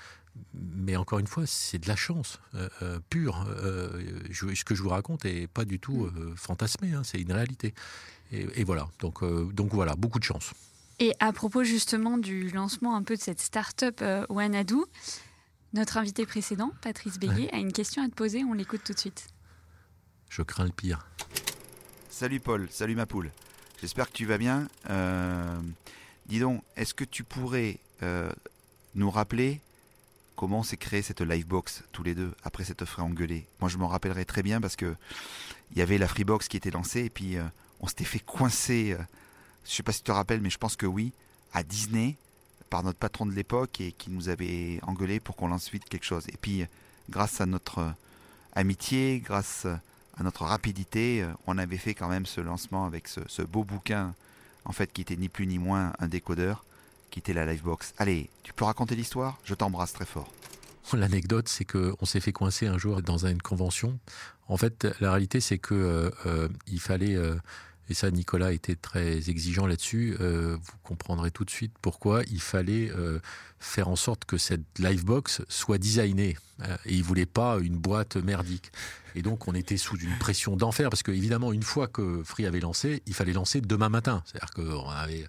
Mais 0.53 0.95
encore 0.95 1.17
une 1.17 1.27
fois, 1.27 1.47
c'est 1.47 1.79
de 1.79 1.87
la 1.87 1.95
chance 1.95 2.39
euh, 2.53 2.69
euh, 2.83 2.99
pure. 3.09 3.45
Euh, 3.49 4.21
ce 4.31 4.63
que 4.63 4.75
je 4.75 4.83
vous 4.83 4.89
raconte 4.89 5.25
est 5.25 5.47
pas 5.47 5.65
du 5.65 5.79
tout 5.79 6.09
fantasmé, 6.35 6.93
hein, 6.93 7.01
c'est 7.03 7.19
une 7.19 7.31
réalité. 7.31 7.73
Et, 8.31 8.45
et, 8.55 8.63
voilà, 8.63 8.87
donc, 8.99 9.23
donc 9.53 9.73
voilà, 9.73 9.95
beaucoup 9.95 10.19
de 10.19 10.23
chance. 10.23 10.53
Et 10.99 11.13
à 11.19 11.31
propos 11.31 11.63
justement 11.63 12.17
du 12.17 12.49
lancement 12.49 12.95
un 12.95 13.03
peu 13.03 13.15
de 13.15 13.21
cette 13.21 13.39
start-up 13.39 13.99
euh, 14.01 14.25
Wanadu, 14.29 14.77
notre 15.73 15.97
invité 15.97 16.25
précédent, 16.25 16.71
Patrice 16.81 17.19
Béguet, 17.19 17.53
a 17.53 17.57
une 17.57 17.71
question 17.71 18.03
à 18.03 18.07
te 18.07 18.15
poser. 18.15 18.43
On 18.43 18.53
l'écoute 18.53 18.81
tout 18.83 18.93
de 18.93 18.99
suite. 18.99 19.27
Je 20.29 20.41
crains 20.41 20.65
le 20.65 20.71
pire. 20.71 21.07
Salut 22.09 22.39
Paul, 22.39 22.67
salut 22.71 22.95
ma 22.95 23.05
poule. 23.05 23.31
J'espère 23.79 24.07
que 24.07 24.13
tu 24.13 24.25
vas 24.25 24.39
bien. 24.39 24.67
Euh, 24.89 25.59
dis 26.25 26.39
donc, 26.39 26.63
est-ce 26.75 26.95
que 26.95 27.03
tu 27.03 27.23
pourrais 27.23 27.77
euh, 28.01 28.31
nous 28.95 29.11
rappeler 29.11 29.61
comment 30.35 30.63
s'est 30.63 30.77
créée 30.77 31.03
cette 31.03 31.21
Livebox 31.21 31.83
tous 31.91 32.01
les 32.01 32.15
deux 32.15 32.33
après 32.43 32.63
cette 32.63 32.81
offre 32.81 33.03
engueulée? 33.03 33.45
Moi, 33.59 33.69
je 33.69 33.77
m'en 33.77 33.87
rappellerai 33.87 34.25
très 34.25 34.41
bien 34.41 34.59
parce 34.59 34.75
que 34.75 34.95
il 35.71 35.77
y 35.77 35.81
avait 35.83 35.99
la 35.99 36.07
Freebox 36.07 36.47
qui 36.47 36.57
était 36.57 36.71
lancée 36.71 37.01
et 37.01 37.09
puis 37.11 37.35
on 37.81 37.87
s'était 37.87 38.05
fait 38.05 38.19
coincer 38.19 38.97
je 39.67 39.75
sais 39.75 39.83
pas 39.83 39.91
si 39.91 39.99
tu 39.99 40.05
te 40.05 40.11
rappelles, 40.11 40.41
mais 40.41 40.49
je 40.49 40.57
pense 40.57 40.75
que 40.75 40.85
oui, 40.85 41.11
à 41.53 41.63
Disney, 41.63 42.15
par 42.69 42.83
notre 42.83 42.99
patron 42.99 43.25
de 43.25 43.33
l'époque 43.33 43.81
et 43.81 43.91
qui 43.91 44.09
nous 44.09 44.29
avait 44.29 44.79
engueulé 44.83 45.19
pour 45.19 45.35
qu'on 45.35 45.47
lance 45.47 45.69
vite 45.69 45.85
quelque 45.85 46.05
chose. 46.05 46.27
Et 46.29 46.37
puis, 46.39 46.65
grâce 47.09 47.41
à 47.41 47.45
notre 47.45 47.79
euh, 47.79 47.91
amitié, 48.53 49.19
grâce 49.23 49.65
à 49.65 50.23
notre 50.23 50.43
rapidité, 50.43 51.21
euh, 51.21 51.31
on 51.47 51.57
avait 51.57 51.77
fait 51.77 51.93
quand 51.93 52.07
même 52.07 52.25
ce 52.25 52.41
lancement 52.41 52.85
avec 52.85 53.07
ce, 53.07 53.41
beau 53.43 53.63
bouquin, 53.63 54.13
en 54.65 54.71
fait, 54.71 54.91
qui 54.91 55.01
était 55.01 55.15
ni 55.15 55.29
plus 55.29 55.47
ni 55.47 55.59
moins 55.59 55.93
un 55.99 56.07
décodeur, 56.07 56.65
qui 57.11 57.19
était 57.19 57.33
la 57.33 57.45
Livebox. 57.45 57.93
Allez, 57.97 58.29
tu 58.43 58.53
peux 58.53 58.65
raconter 58.65 58.95
l'histoire? 58.95 59.37
Je 59.43 59.53
t'embrasse 59.53 59.93
très 59.93 60.05
fort. 60.05 60.31
L'anecdote, 60.93 61.49
c'est 61.49 61.65
qu'on 61.65 62.05
s'est 62.05 62.21
fait 62.21 62.31
coincer 62.31 62.67
un 62.67 62.77
jour 62.77 63.01
dans 63.01 63.25
une 63.25 63.41
convention. 63.41 63.99
En 64.47 64.55
fait, 64.55 64.87
la 65.01 65.11
réalité, 65.11 65.41
c'est 65.41 65.57
que 65.57 66.13
euh, 66.25 66.47
il 66.67 66.79
fallait 66.79 67.17
et 67.89 67.93
ça 67.93 68.11
Nicolas 68.11 68.51
était 68.51 68.75
très 68.75 69.29
exigeant 69.29 69.65
là-dessus, 69.65 70.17
euh, 70.19 70.57
vous 70.61 70.77
comprendrez 70.83 71.31
tout 71.31 71.45
de 71.45 71.49
suite 71.49 71.73
pourquoi 71.81 72.23
il 72.29 72.41
fallait 72.41 72.89
euh, 72.91 73.19
faire 73.59 73.87
en 73.87 73.95
sorte 73.95 74.25
que 74.25 74.37
cette 74.37 74.77
livebox 74.77 75.41
soit 75.47 75.77
designée. 75.77 76.37
Euh, 76.61 76.75
et 76.85 76.95
il 76.95 77.03
voulait 77.03 77.25
pas 77.25 77.59
une 77.61 77.77
boîte 77.77 78.17
merdique. 78.17 78.71
Et 79.15 79.21
donc 79.21 79.47
on 79.47 79.53
était 79.53 79.77
sous 79.77 79.97
une 79.97 80.17
pression 80.17 80.57
d'enfer, 80.57 80.89
parce 80.89 81.03
que 81.03 81.11
évidemment, 81.11 81.53
une 81.53 81.63
fois 81.63 81.87
que 81.87 82.23
Free 82.23 82.45
avait 82.45 82.59
lancé, 82.59 83.01
il 83.05 83.13
fallait 83.13 83.33
lancer 83.33 83.61
demain 83.61 83.89
matin. 83.89 84.21
C'est-à-dire 84.25 84.51
qu'on 84.51 84.89
avait, 84.89 85.25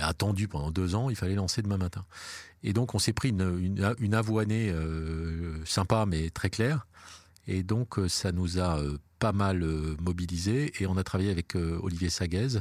attendu 0.00 0.48
pendant 0.48 0.70
deux 0.70 0.94
ans, 0.94 1.10
il 1.10 1.16
fallait 1.16 1.36
lancer 1.36 1.62
demain 1.62 1.78
matin. 1.78 2.04
Et 2.64 2.72
donc 2.72 2.94
on 2.94 2.98
s'est 2.98 3.12
pris 3.12 3.30
une, 3.30 3.58
une, 3.60 3.94
une 3.98 4.14
avoinée 4.14 4.74
sympa 5.64 6.06
mais 6.06 6.30
très 6.30 6.50
claire. 6.50 6.86
Et 7.46 7.62
donc 7.62 7.98
ça 8.08 8.32
nous 8.32 8.60
a 8.60 8.80
pas 9.22 9.30
mal 9.30 9.62
euh, 9.62 9.94
mobilisé 10.00 10.72
et 10.80 10.88
on 10.88 10.96
a 10.96 11.04
travaillé 11.04 11.30
avec 11.30 11.54
euh, 11.54 11.78
Olivier 11.80 12.10
Saguez 12.10 12.58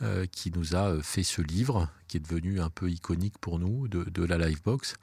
euh, 0.00 0.24
qui 0.24 0.50
nous 0.50 0.74
a 0.74 1.02
fait 1.02 1.22
ce 1.22 1.42
livre 1.42 1.86
qui 2.06 2.16
est 2.16 2.20
devenu 2.20 2.62
un 2.62 2.70
peu 2.70 2.88
iconique 2.90 3.36
pour 3.42 3.58
nous 3.58 3.88
de, 3.88 4.24
la 4.24 4.38
Livebox 4.38 4.94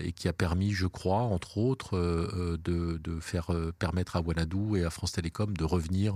et 0.00 0.12
qui 0.12 0.28
a 0.28 0.32
permis, 0.32 0.72
je 0.72 0.86
crois, 0.86 1.20
entre 1.20 1.58
autres, 1.58 1.98
de, 2.64 2.96
de, 2.96 3.20
faire 3.20 3.50
permettre 3.78 4.16
à 4.16 4.22
Wanadoo 4.22 4.76
et 4.76 4.84
à 4.84 4.88
France 4.88 5.12
Télécom 5.12 5.54
de 5.54 5.64
revenir 5.64 6.14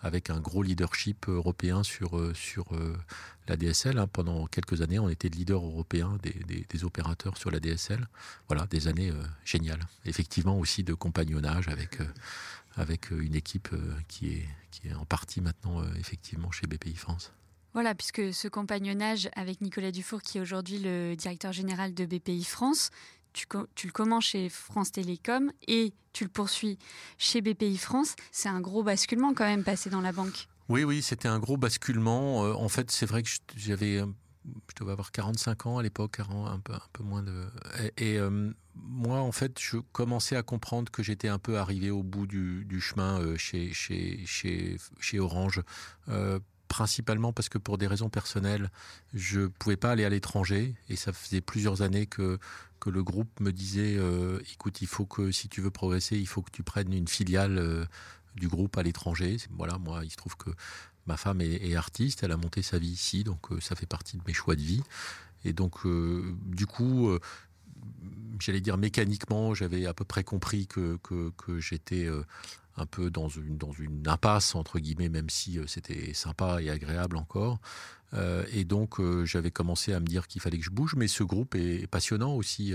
avec 0.00 0.30
un 0.30 0.38
gros 0.38 0.62
leadership 0.62 1.28
européen 1.28 1.82
sur, 1.82 2.30
sur 2.36 2.66
la 3.48 3.56
DSL. 3.56 3.98
Hein. 3.98 4.06
Pendant 4.06 4.46
quelques 4.46 4.80
années, 4.80 5.00
on 5.00 5.08
était 5.08 5.28
le 5.28 5.36
leader 5.36 5.64
européen 5.64 6.18
des, 6.22 6.84
opérateurs 6.84 7.36
sur 7.36 7.50
la 7.50 7.58
DSL. 7.58 8.06
Voilà, 8.46 8.66
des 8.66 8.86
années 8.86 9.12
géniales. 9.44 9.86
Effectivement 10.04 10.56
aussi 10.56 10.84
de 10.84 10.94
compagnonnage 10.94 11.66
avec 11.66 11.98
avec 12.76 13.12
euh, 13.12 13.20
une 13.20 13.34
équipe 13.34 13.68
euh, 13.72 13.94
qui 14.08 14.34
est, 14.34 14.48
qui 14.70 14.88
est 14.88 14.94
en 14.94 15.04
partie 15.04 15.40
maintenant 15.40 15.80
euh, 15.80 15.86
effectivement 15.98 16.50
chez 16.50 16.66
BPI 16.66 16.94
France. 16.94 17.32
Voilà, 17.72 17.94
puisque 17.94 18.32
ce 18.32 18.46
compagnonnage 18.46 19.28
avec 19.34 19.60
Nicolas 19.60 19.90
Dufour, 19.90 20.22
qui 20.22 20.38
est 20.38 20.40
aujourd'hui 20.40 20.78
le 20.78 21.16
directeur 21.16 21.52
général 21.52 21.92
de 21.92 22.06
BPI 22.06 22.44
France, 22.44 22.90
tu, 23.32 23.46
tu, 23.74 23.88
le 23.88 23.92
commences 23.92 24.26
chez 24.26 24.48
France 24.48 24.92
Télécom 24.92 25.50
et 25.66 25.92
tu 26.12 26.22
le 26.22 26.30
poursuis 26.30 26.78
chez 27.18 27.40
BPI 27.40 27.76
France. 27.76 28.14
C'est 28.30 28.48
un 28.48 28.60
gros 28.60 28.84
basculement 28.84 29.34
quand 29.34 29.44
même 29.44 29.64
passé 29.64 29.90
dans 29.90 30.00
la 30.00 30.12
banque. 30.12 30.46
Oui, 30.68 30.84
oui, 30.84 31.02
c'était 31.02 31.26
un 31.26 31.40
gros 31.40 31.56
basculement. 31.56 32.42
en 32.42 32.68
fait, 32.68 32.92
c'est 32.92 33.06
vrai 33.06 33.24
que 33.24 33.28
j'avais 33.56 34.04
je 34.44 34.74
devais 34.80 34.92
avoir 34.92 35.12
45 35.12 35.66
ans 35.66 35.78
à 35.78 35.82
l'époque, 35.82 36.20
un 36.20 36.58
peu, 36.58 36.72
un 36.74 36.80
peu 36.92 37.02
moins 37.02 37.22
de. 37.22 37.46
Et, 37.96 38.18
euh, 38.18 38.52
moi, 38.76 39.18
en 39.20 39.32
fait, 39.32 39.58
je 39.60 39.78
commençais 39.92 40.36
à 40.36 40.42
comprendre 40.42 40.90
que 40.90 41.02
j'étais 41.02 41.28
un 41.28 41.38
peu 41.38 41.58
arrivé 41.58 41.90
au 41.90 42.02
bout 42.02 42.26
du, 42.26 42.80
chemin 42.80 43.20
euh, 43.20 43.36
chez, 43.36 45.18
Orange. 45.18 45.62
Euh, 46.08 46.40
principalement 46.66 47.32
parce 47.32 47.48
que 47.48 47.58
pour 47.58 47.78
des 47.78 47.86
raisons 47.86 48.08
personnelles, 48.08 48.68
je 49.12 49.40
ne 49.40 49.46
pouvais 49.46 49.76
pas 49.76 49.92
aller 49.92 50.04
à 50.04 50.08
l'étranger 50.08 50.74
et 50.88 50.96
ça 50.96 51.12
faisait 51.12 51.40
plusieurs 51.40 51.82
années 51.82 52.06
que, 52.06 52.38
que 52.80 52.90
le 52.90 53.04
groupe 53.04 53.38
me 53.38 53.52
disait 53.52 53.96
écoute, 54.52 54.80
il 54.80 54.88
faut 54.88 55.06
que 55.06 55.30
si 55.30 55.48
tu 55.48 55.60
veux 55.60 55.70
progresser, 55.70 56.18
il 56.18 56.26
faut 56.26 56.42
que 56.42 56.50
tu 56.50 56.64
prennes 56.64 56.92
une 56.92 57.06
filiale 57.06 57.86
du 58.34 58.48
groupe 58.48 58.76
à 58.76 58.82
l'étranger. 58.82 59.36
Voilà, 59.50 59.78
moi, 59.78 60.04
il 60.04 60.10
se 60.10 60.16
trouve 60.16 60.36
que 60.36 60.50
ma 61.06 61.16
femme 61.16 61.40
est, 61.40 61.74
artiste, 61.74 62.22
elle 62.22 62.32
a 62.32 62.36
monté 62.36 62.62
sa 62.62 62.78
vie 62.78 62.90
ici, 62.90 63.24
donc 63.24 63.52
euh, 63.52 63.60
ça 63.60 63.74
fait 63.74 63.86
partie 63.86 64.16
de 64.16 64.22
mes 64.26 64.32
choix 64.32 64.56
de 64.56 64.60
vie. 64.60 64.82
Et 65.44 65.52
donc, 65.52 65.84
euh, 65.84 66.34
du 66.46 66.66
coup, 66.66 67.08
euh, 67.08 67.20
j'allais 68.40 68.60
dire 68.60 68.78
mécaniquement, 68.78 69.54
j'avais 69.54 69.86
à 69.86 69.94
peu 69.94 70.04
près 70.04 70.24
compris 70.24 70.66
que, 70.66 70.98
que, 71.02 71.60
j'étais 71.60 72.08
un 72.76 72.86
peu 72.86 73.10
dans 73.10 73.28
une, 73.28 73.58
dans 73.58 73.72
une 73.72 74.08
impasse, 74.08 74.54
entre 74.54 74.78
guillemets, 74.78 75.10
même 75.10 75.28
si 75.28 75.58
c'était 75.66 76.14
sympa 76.14 76.62
et 76.62 76.70
agréable 76.70 77.16
encore. 77.16 77.60
et 78.52 78.64
donc, 78.64 79.00
j'avais 79.24 79.50
commencé 79.50 79.92
à 79.92 80.00
me 80.00 80.06
dire 80.06 80.26
qu'il 80.26 80.40
fallait 80.40 80.58
que 80.58 80.64
je 80.64 80.70
bouge, 80.70 80.94
mais 80.96 81.08
ce 81.08 81.22
groupe 81.22 81.54
est, 81.54 81.86
passionnant 81.86 82.34
aussi. 82.34 82.72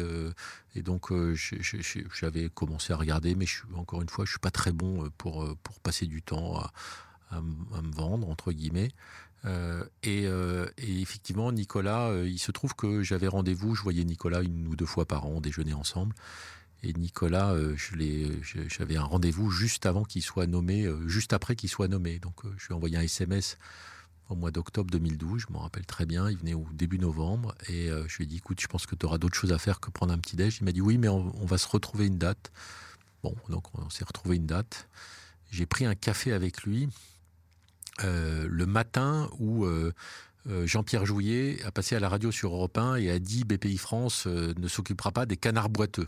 et 0.76 0.82
donc, 0.84 1.12
j'avais 1.34 2.50
commencé 2.50 2.94
à 2.94 2.98
regarder, 2.98 3.34
mais 3.34 3.48
je, 3.48 3.64
encore 3.76 4.04
une 4.04 4.10
fois, 4.10 4.26
je 4.26 4.30
suis 4.30 4.40
pas 4.40 4.52
très 4.52 4.72
bon 4.72 5.10
pour, 5.18 5.58
pour 5.64 5.80
passer 5.80 6.06
du 6.06 6.22
temps 6.22 6.60
à 6.60 6.72
à, 7.30 7.42
me 7.42 7.92
vendre, 7.94 8.30
entre 8.30 8.52
guillemets. 8.52 8.92
Euh, 9.46 9.84
euh, 10.06 10.68
et, 10.78 11.02
effectivement, 11.02 11.52
Nicolas, 11.52 12.08
euh, 12.08 12.28
il 12.28 12.40
se 12.40 12.52
trouve 12.52 12.76
que 12.76 13.04
j'avais 13.04 13.28
rendez-vous, 13.28 13.76
je 13.76 13.82
voyais 13.82 14.04
Nicolas 14.04 14.42
une 14.42 14.68
ou 14.68 14.76
deux 14.76 14.86
fois 14.86 15.06
par 15.06 15.26
an, 15.26 15.42
déjeuner 15.42 15.74
ensemble. 15.74 16.16
Et 16.82 16.94
Nicolas, 16.94 17.58
j'avais 18.70 18.96
un 18.96 19.04
rendez-vous 19.04 19.52
juste 19.52 19.86
avant 19.86 20.06
qu'il 20.06 20.22
soit 20.22 20.48
nommé, 20.48 20.90
juste 21.08 21.34
après 21.34 21.58
qu'il 21.58 21.68
soit 21.68 21.90
nommé. 21.90 22.20
Donc 22.20 22.36
je 22.58 22.68
lui 22.68 22.72
ai 22.72 22.74
envoyé 22.74 22.96
un 22.96 23.02
SMS 23.02 23.58
au 24.30 24.36
mois 24.36 24.50
d'octobre 24.50 24.90
2012, 24.90 25.42
je 25.42 25.52
m'en 25.52 25.60
rappelle 25.60 25.86
très 25.86 26.06
bien, 26.06 26.30
il 26.30 26.38
venait 26.38 26.54
au 26.54 26.66
début 26.72 26.98
novembre, 26.98 27.54
et 27.68 27.90
je 28.08 28.16
lui 28.16 28.24
ai 28.24 28.28
dit, 28.28 28.38
écoute, 28.38 28.62
je 28.62 28.68
pense 28.68 28.86
que 28.86 28.96
tu 28.96 29.06
auras 29.06 29.18
d'autres 29.18 29.36
choses 29.36 29.52
à 29.52 29.58
faire 29.58 29.82
que 29.82 29.90
prendre 29.90 30.14
un 30.14 30.20
petit 30.20 30.38
déj. 30.38 30.60
Il 30.62 30.64
m'a 30.64 30.72
dit, 30.72 30.80
oui, 30.80 30.98
mais 30.98 31.10
on, 31.10 31.36
on 31.42 31.46
va 31.46 31.58
se 31.58 31.68
retrouver 31.68 32.06
une 32.06 32.18
date. 32.18 32.50
Bon, 33.24 33.36
donc 33.50 33.78
on 33.78 33.90
s'est 33.90 34.06
retrouvé 34.06 34.38
une 34.38 34.46
date. 34.46 34.88
J'ai 35.52 35.66
pris 35.66 35.86
un 35.86 35.96
café 35.96 36.32
avec 36.32 36.64
lui, 36.64 36.88
euh, 38.04 38.48
le 38.50 38.66
matin 38.66 39.30
où 39.40 39.66
euh, 39.66 39.94
euh, 40.48 40.66
Jean-Pierre 40.66 41.06
Jouillet 41.06 41.64
a 41.66 41.72
passé 41.72 41.96
à 41.96 42.00
la 42.00 42.10
radio 42.10 42.32
sur 42.32 42.54
Europe 42.54 42.78
1 42.78 42.96
et 42.96 43.12
a 43.12 43.20
dit 43.20 43.44
BPI 43.44 43.78
France 43.78 44.26
ne 44.28 44.68
s'occupera 44.68 45.12
pas 45.12 45.26
des 45.26 45.38
canards 45.38 45.70
boiteux. 45.70 46.08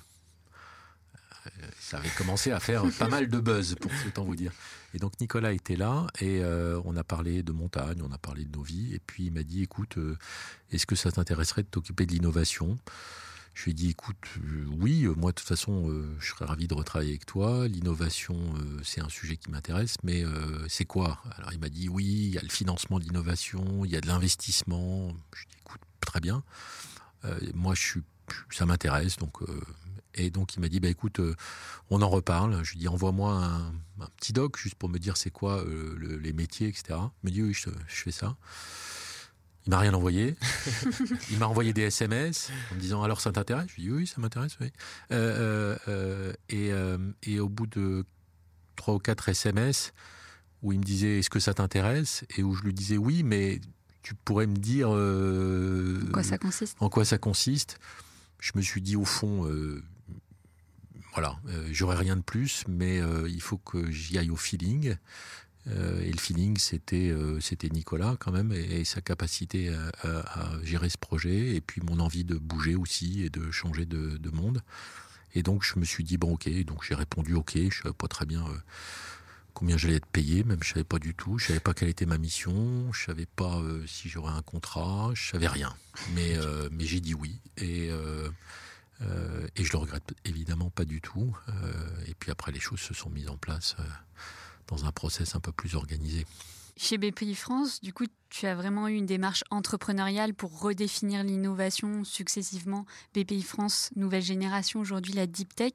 Ça 1.79 1.97
avait 1.97 2.09
commencé 2.09 2.51
à 2.51 2.59
faire 2.59 2.83
pas 2.99 3.07
mal 3.07 3.27
de 3.27 3.39
buzz, 3.39 3.75
pour 3.75 3.91
autant 4.07 4.23
vous 4.23 4.35
dire. 4.35 4.51
Et 4.93 4.99
donc 4.99 5.19
Nicolas 5.19 5.51
était 5.51 5.75
là 5.75 6.05
et 6.21 6.41
on 6.85 6.95
a 6.95 7.03
parlé 7.03 7.41
de 7.41 7.51
montagne, 7.51 8.01
on 8.03 8.11
a 8.11 8.17
parlé 8.17 8.45
de 8.45 8.55
nos 8.55 8.63
vies. 8.63 8.93
Et 8.93 8.99
puis 8.99 9.25
il 9.25 9.31
m'a 9.31 9.43
dit, 9.43 9.63
écoute, 9.63 9.97
est-ce 10.71 10.85
que 10.85 10.95
ça 10.95 11.11
t'intéresserait 11.11 11.63
de 11.63 11.67
t'occuper 11.67 12.05
de 12.05 12.11
l'innovation? 12.11 12.77
Je 13.53 13.65
lui 13.65 13.71
ai 13.71 13.73
dit, 13.73 13.89
écoute, 13.89 14.27
euh, 14.37 14.65
oui, 14.79 15.03
euh, 15.03 15.13
moi 15.15 15.31
de 15.31 15.35
toute 15.35 15.47
façon, 15.47 15.89
euh, 15.89 16.15
je 16.19 16.29
serais 16.29 16.45
ravi 16.45 16.67
de 16.67 16.73
retravailler 16.73 17.11
avec 17.11 17.25
toi. 17.25 17.67
L'innovation, 17.67 18.37
c'est 18.83 19.01
un 19.01 19.09
sujet 19.09 19.35
qui 19.37 19.51
m'intéresse, 19.51 19.95
mais 20.03 20.23
c'est 20.67 20.85
quoi? 20.85 21.21
Alors 21.37 21.51
il 21.53 21.59
m'a 21.59 21.69
dit, 21.69 21.89
oui, 21.89 22.05
il 22.05 22.33
y 22.33 22.37
a 22.37 22.41
le 22.41 22.49
financement 22.49 22.99
d'innovation, 22.99 23.83
il 23.85 23.91
y 23.91 23.97
a 23.97 24.01
de 24.01 24.07
l'investissement. 24.07 25.09
Je 25.33 25.39
lui 25.39 25.45
ai 25.45 25.49
dit, 25.49 25.57
écoute, 25.61 25.81
très 25.99 26.19
bien. 26.19 26.43
moi, 27.53 27.75
je 27.75 27.81
suis, 27.81 28.01
ça 28.49 28.65
m'intéresse, 28.65 29.17
donc. 29.17 29.39
et 30.15 30.29
donc 30.29 30.55
il 30.55 30.61
m'a 30.61 30.69
dit, 30.69 30.79
bah 30.79 30.89
écoute, 30.89 31.19
on 31.89 32.01
en 32.01 32.09
reparle. 32.09 32.63
Je 32.63 32.71
lui 32.71 32.77
ai 32.77 32.81
dit, 32.81 32.87
envoie-moi 32.87 33.33
un, 33.33 33.73
petit 34.17 34.33
doc 34.33 34.57
juste 34.57 34.75
pour 34.75 34.89
me 34.89 34.97
dire 34.97 35.17
c'est 35.17 35.31
quoi 35.31 35.63
les 35.99 36.33
métiers, 36.33 36.67
etc. 36.67 36.99
Il 37.23 37.25
m'a 37.25 37.31
dit, 37.31 37.43
oui, 37.43 37.53
je 37.53 37.69
fais 37.87 38.11
ça. 38.11 38.37
Il 39.67 39.69
m'a 39.69 39.79
rien 39.79 39.93
envoyé. 39.93 40.35
il 41.29 41.37
m'a 41.37 41.47
envoyé 41.47 41.73
des 41.73 41.83
SMS 41.83 42.49
en 42.71 42.75
me 42.75 42.79
disant 42.79 43.03
alors 43.03 43.21
ça 43.21 43.31
t'intéresse? 43.31 43.67
Je 43.69 43.75
lui 43.75 43.83
ai 43.83 43.85
dit 43.87 43.91
oui, 43.91 44.07
ça 44.07 44.19
m'intéresse. 44.19 44.57
Oui. 44.59 44.71
Euh, 45.11 45.77
euh, 45.87 46.33
euh, 46.53 46.97
et, 47.23 47.39
au 47.39 47.49
bout 47.49 47.67
de 47.67 48.05
trois 48.75 48.95
ou 48.95 48.99
quatre 48.99 49.29
SMS 49.29 49.93
où 50.63 50.73
il 50.73 50.79
me 50.79 50.83
disait 50.83 51.19
est-ce 51.19 51.29
que 51.29 51.39
ça 51.39 51.53
t'intéresse? 51.53 52.25
Et 52.37 52.43
où 52.43 52.55
je 52.55 52.63
lui 52.63 52.73
disais 52.73 52.97
oui, 52.97 53.23
mais 53.23 53.61
tu 54.01 54.15
pourrais 54.15 54.47
me 54.47 54.55
dire 54.55 54.89
en 54.89 56.11
quoi 56.11 56.23
ça 56.23 56.37
consiste? 56.37 56.77
En 56.79 56.89
quoi 56.89 57.05
ça 57.05 57.17
consiste? 57.19 57.79
Je 58.39 58.53
me 58.55 58.61
suis 58.61 58.81
dit 58.81 58.95
au 58.95 59.05
fond 59.05 59.47
voilà, 61.13 61.37
j'aurais 61.71 61.97
rien 61.97 62.15
de 62.15 62.21
plus, 62.21 62.63
mais 62.67 62.99
il 63.27 63.41
faut 63.41 63.57
que 63.57 63.91
j'y 63.91 64.17
aille 64.17 64.31
au 64.31 64.37
feeling. 64.37 64.95
Euh, 65.67 66.01
et 66.01 66.11
le 66.11 66.17
feeling, 66.17 66.57
c'était 66.57 67.09
euh, 67.09 67.39
c'était 67.39 67.69
Nicolas 67.69 68.15
quand 68.19 68.31
même 68.31 68.51
et, 68.51 68.83
sa 68.83 69.01
capacité 69.01 69.73
à, 70.03 70.51
gérer 70.63 70.89
ce 70.89 70.97
projet 70.97 71.55
et 71.55 71.61
puis 71.61 71.81
mon 71.81 71.99
envie 71.99 72.23
de 72.23 72.35
bouger 72.35 72.75
aussi 72.75 73.23
et 73.23 73.29
de 73.29 73.51
changer 73.51 73.85
de, 73.85 74.31
monde. 74.31 74.61
Et 75.33 75.43
donc 75.43 75.63
je 75.63 75.79
me 75.79 75.85
suis 75.85 76.03
dit 76.03 76.17
bon 76.17 76.33
ok, 76.33 76.49
donc 76.65 76.83
j'ai 76.83 76.95
répondu 76.95 77.35
ok. 77.35 77.57
Je 77.69 77.81
savais 77.81 77.93
pas 77.93 78.07
très 78.07 78.25
bien 78.25 78.43
euh, 78.43 78.57
combien 79.53 79.77
j'allais 79.77 79.95
être 79.95 80.07
payé, 80.07 80.43
même 80.43 80.63
je 80.63 80.69
savais 80.69 80.83
pas 80.83 80.99
du 80.99 81.13
tout. 81.13 81.37
Je 81.37 81.47
savais 81.47 81.59
pas 81.59 81.73
quelle 81.73 81.89
était 81.89 82.07
ma 82.07 82.17
mission, 82.17 82.91
je 82.91 83.05
savais 83.05 83.27
pas 83.27 83.61
si 83.85 84.09
j'aurais 84.09 84.33
un 84.33 84.41
contrat, 84.41 85.11
je 85.13 85.31
savais 85.31 85.47
rien. 85.47 85.75
Mais 86.15 86.35
mais 86.71 86.85
j'ai 86.85 87.01
dit 87.01 87.13
oui 87.13 87.39
et 87.57 87.89
et 89.55 89.63
je 89.63 89.71
le 89.71 89.77
regrette 89.77 90.13
évidemment 90.25 90.69
pas 90.69 90.85
du 90.85 91.01
tout. 91.01 91.35
et 92.07 92.13
puis 92.15 92.31
après 92.31 92.51
les 92.51 92.59
choses 92.59 92.79
se 92.79 92.93
sont 92.93 93.09
mises 93.09 93.29
en 93.29 93.37
place 93.37 93.75
dans 94.71 94.85
un 94.85 94.91
process 94.91 95.35
un 95.35 95.39
peu 95.39 95.51
plus 95.51 95.75
organisé. 95.75 96.25
Chez 96.77 96.97
BPI 96.97 97.35
France, 97.35 97.81
du 97.81 97.93
coup, 97.93 98.05
tu 98.29 98.47
as 98.47 98.55
vraiment 98.55 98.87
eu 98.87 98.93
une 98.93 99.05
démarche 99.05 99.43
entrepreneuriale 99.51 100.33
pour 100.33 100.61
redéfinir 100.61 101.23
l'innovation 101.23 102.03
successivement. 102.03 102.85
BPI 103.13 103.43
France, 103.43 103.91
nouvelle 103.95 104.23
génération, 104.23 104.79
aujourd'hui 104.79 105.13
la 105.13 105.27
Deep 105.27 105.53
Tech. 105.53 105.73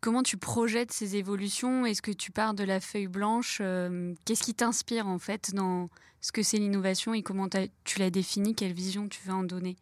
Comment 0.00 0.24
tu 0.24 0.38
projettes 0.38 0.92
ces 0.92 1.14
évolutions? 1.14 1.86
Est-ce 1.86 2.02
que 2.02 2.10
tu 2.10 2.32
pars 2.32 2.54
de 2.54 2.64
la 2.64 2.80
feuille 2.80 3.06
blanche? 3.06 3.58
Euh, 3.60 4.14
Qu'est-ce 4.24 4.42
qui 4.42 4.54
t'inspire 4.54 5.06
en 5.06 5.18
fait 5.18 5.54
dans 5.54 5.90
ce 6.20 6.32
que 6.32 6.42
c'est 6.42 6.56
l'innovation 6.56 7.14
et 7.14 7.22
comment 7.22 7.48
tu 7.84 7.98
l'as 8.00 8.10
défini 8.10 8.56
Quelle 8.56 8.72
vision 8.72 9.08
tu 9.08 9.20
veux 9.26 9.34
en 9.34 9.44
donner? 9.44 9.76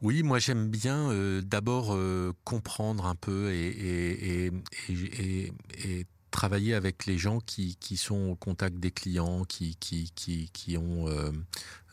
Oui, 0.00 0.22
moi 0.22 0.38
j'aime 0.38 0.68
bien 0.68 1.10
euh, 1.10 1.42
d'abord 1.42 1.94
euh, 1.94 2.32
comprendre 2.44 3.06
un 3.06 3.14
peu 3.14 3.52
et, 3.52 4.46
et, 4.48 4.52
et, 4.88 6.06
travailler 6.32 6.74
avec 6.74 7.06
les 7.06 7.18
gens 7.18 7.38
qui, 7.38 7.76
qui, 7.76 7.96
sont 7.96 8.30
au 8.30 8.34
contact 8.34 8.78
des 8.78 8.90
clients, 8.90 9.44
qui, 9.44 9.76
qui, 9.76 10.10
qui, 10.16 10.50
qui 10.52 10.76
ont 10.76 11.06
euh, 11.06 11.30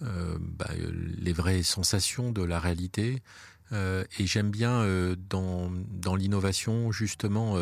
euh, 0.02 0.38
bah, 0.40 0.72
les 1.20 1.34
vraies 1.34 1.62
sensations 1.62 2.32
de 2.32 2.42
la 2.42 2.60
réalité. 2.60 3.22
Euh, 3.72 4.04
et 4.18 4.26
j'aime 4.26 4.50
bien 4.50 4.84
dans, 5.30 5.72
dans 5.92 6.16
l'innovation 6.16 6.92
justement 6.92 7.56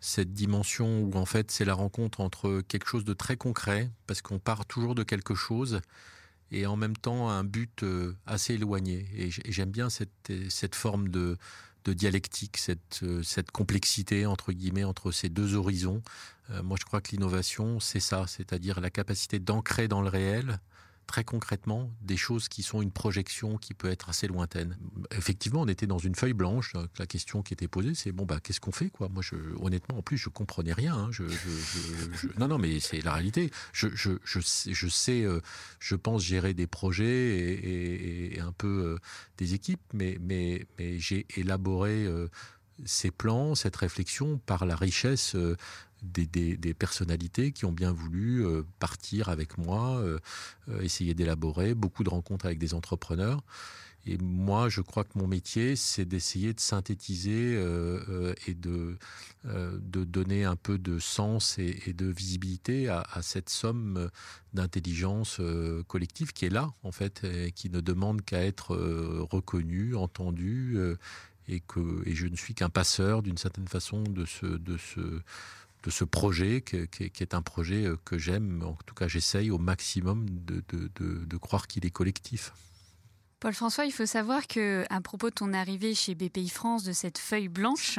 cette 0.00 0.32
dimension 0.32 1.02
où 1.02 1.12
en 1.14 1.26
fait 1.26 1.52
c'est 1.52 1.64
la 1.64 1.74
rencontre 1.74 2.20
entre 2.20 2.62
quelque 2.66 2.88
chose 2.88 3.04
de 3.04 3.12
très 3.12 3.36
concret, 3.36 3.90
parce 4.08 4.22
qu'on 4.22 4.40
part 4.40 4.66
toujours 4.66 4.96
de 4.96 5.04
quelque 5.04 5.36
chose, 5.36 5.80
et 6.50 6.66
en 6.66 6.76
même 6.76 6.96
temps 6.96 7.30
un 7.30 7.44
but 7.44 7.84
assez 8.26 8.54
éloigné. 8.54 9.06
Et 9.14 9.30
j'aime 9.30 9.70
bien 9.70 9.88
cette, 9.88 10.32
cette 10.48 10.74
forme 10.74 11.08
de, 11.08 11.38
de 11.84 11.92
dialectique, 11.92 12.56
cette, 12.56 13.00
euh, 13.02 13.22
cette 13.22 13.50
complexité 13.50 14.26
entre 14.26 14.52
guillemets 14.52 14.84
entre 14.84 15.10
ces 15.10 15.28
deux 15.28 15.54
horizons. 15.54 16.02
Euh, 16.50 16.62
moi, 16.62 16.76
je 16.80 16.84
crois 16.84 17.00
que 17.00 17.10
l'innovation, 17.10 17.80
c'est 17.80 18.00
ça, 18.00 18.26
c'est-à-dire 18.26 18.80
la 18.80 18.90
capacité 18.90 19.38
d'ancrer 19.38 19.88
dans 19.88 20.02
le 20.02 20.08
réel 20.08 20.58
très 21.06 21.24
concrètement 21.24 21.90
des 22.00 22.16
choses 22.16 22.48
qui 22.48 22.62
sont 22.62 22.82
une 22.82 22.90
projection 22.90 23.58
qui 23.58 23.74
peut 23.74 23.90
être 23.90 24.08
assez 24.08 24.26
lointaine. 24.26 24.76
Effectivement, 25.16 25.62
on 25.62 25.68
était 25.68 25.86
dans 25.86 25.98
une 25.98 26.14
feuille 26.14 26.32
blanche. 26.32 26.74
La 26.98 27.06
question 27.06 27.42
qui 27.42 27.52
était 27.52 27.68
posée, 27.68 27.94
c'est 27.94 28.12
bon 28.12 28.24
bah 28.24 28.40
qu'est-ce 28.42 28.60
qu'on 28.60 28.72
fait 28.72 28.90
quoi? 28.90 29.08
Moi, 29.08 29.22
je, 29.22 29.34
honnêtement, 29.60 29.98
en 29.98 30.02
plus, 30.02 30.16
je 30.16 30.28
comprenais 30.28 30.72
rien. 30.72 30.94
Hein. 30.94 31.10
Non, 32.38 32.48
non, 32.48 32.58
mais 32.58 32.80
c'est 32.80 33.00
la 33.02 33.14
réalité. 33.14 33.50
Je, 33.72 33.88
je, 33.94 34.12
je, 34.24 34.40
sais, 34.40 35.22
je 35.78 35.94
euh, 35.94 35.98
pense 35.98 36.22
gérer 36.22 36.54
des 36.54 36.66
projets 36.66 38.34
et, 38.34 38.40
un 38.40 38.52
peu 38.52 38.68
euh, 38.68 38.98
des 39.38 39.54
équipes, 39.54 39.82
mais 39.92 40.18
mais 40.20 40.66
mais 40.78 40.98
j'ai 40.98 41.26
élaboré 41.36 42.04
euh, 42.06 42.28
ces 42.84 43.10
plans, 43.10 43.54
cette 43.54 43.76
réflexion 43.76 44.38
par 44.38 44.66
la 44.66 44.76
richesse 44.76 45.36
des, 46.02 46.74
personnalités 46.74 47.52
qui 47.52 47.64
ont 47.64 47.72
bien 47.72 47.92
voulu 47.92 48.44
euh, 48.44 48.62
partir 48.78 49.28
avec 49.28 49.58
moi, 49.58 49.98
euh, 49.98 50.18
euh, 50.68 50.80
essayer 50.80 51.14
d'élaborer, 51.14 51.74
beaucoup 51.74 52.04
de 52.04 52.08
rencontres 52.08 52.46
avec 52.46 52.58
des 52.58 52.74
entrepreneurs. 52.74 53.42
Et 54.04 54.18
moi, 54.18 54.68
je 54.68 54.80
crois 54.80 55.04
que 55.04 55.16
mon 55.16 55.28
métier, 55.28 55.76
c'est 55.76 56.04
d'essayer 56.04 56.52
de 56.52 56.58
synthétiser 56.58 57.52
et 58.48 58.54
de, 58.54 58.98
donner 59.44 60.42
un 60.42 60.56
peu 60.56 60.76
de 60.76 60.98
sens 60.98 61.56
et, 61.60 61.92
de 61.92 62.06
visibilité 62.06 62.88
à, 62.88 63.04
cette 63.22 63.48
somme 63.48 64.10
d'intelligence 64.54 65.40
collective 65.86 66.32
qui 66.32 66.46
est 66.46 66.50
là, 66.50 66.72
en 66.82 66.90
fait, 66.90 67.22
et 67.22 67.52
qui 67.52 67.70
ne 67.70 67.80
demande 67.80 68.22
qu'à 68.22 68.44
être 68.44 68.74
reconnue, 69.30 69.94
entendue, 69.94 70.80
et 71.46 71.60
que 71.60 72.02
je 72.04 72.26
ne 72.26 72.34
suis 72.34 72.54
qu'un 72.54 72.70
passeur, 72.70 73.22
d'une 73.22 73.38
certaine 73.38 73.68
façon, 73.68 74.02
de 74.02 74.26
ce 74.26 75.22
de 75.82 75.90
ce 75.90 76.04
projet 76.04 76.62
qui, 76.62 76.76
est 76.76 77.34
un 77.34 77.42
projet 77.42 77.84
euh, 77.84 77.96
que 78.04 78.18
j'aime, 78.18 78.62
en 78.64 78.76
tout 78.86 78.94
cas 78.94 79.08
j'essaye 79.08 79.50
au 79.50 79.58
maximum 79.58 80.26
de, 80.28 81.36
croire 81.38 81.66
qu'il 81.66 81.84
est 81.84 81.90
collectif. 81.90 82.52
Paul 83.40 83.52
François, 83.52 83.84
il 83.84 83.92
faut 83.92 84.06
savoir 84.06 84.46
que 84.46 84.84
à 84.88 85.00
propos 85.00 85.30
de 85.30 85.34
ton 85.34 85.52
arrivée 85.52 85.94
chez 85.94 86.14
BPI 86.14 86.48
France, 86.48 86.84
de 86.84 86.92
cette 86.92 87.18
feuille 87.18 87.48
blanche, 87.48 87.98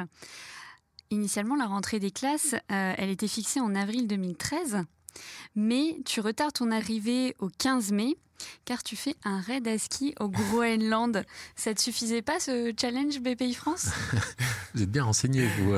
initialement 1.10 1.56
la 1.56 1.66
rentrée 1.66 2.00
des 2.00 2.12
classes, 2.12 2.56
euh, 2.72 2.94
elle 2.98 3.10
était 3.10 3.28
fixée 3.28 3.60
en 3.60 3.76
avril 3.76 4.08
2013, 4.08 4.84
mais 5.56 5.98
tu 6.06 6.22
retardes 6.22 6.54
ton 6.54 6.72
arrivée 6.72 7.36
au 7.40 7.50
15 7.50 7.92
mai 7.92 8.16
car 8.66 8.84
tu 8.84 8.96
fais 8.96 9.16
un 9.24 9.40
raid 9.42 9.68
à 9.68 9.78
ski 9.78 10.14
au 10.20 10.30
Groenland. 10.30 11.24
Ça 11.56 11.74
te 11.74 11.82
suffisait 11.82 12.22
pas 12.22 12.40
ce 12.40 12.74
challenge 12.80 13.20
BPI 13.20 13.54
France? 13.54 13.90
Vous 14.74 14.82
êtes 14.82 14.92
bien 14.92 15.04
renseigné, 15.04 15.48
vous. 15.60 15.74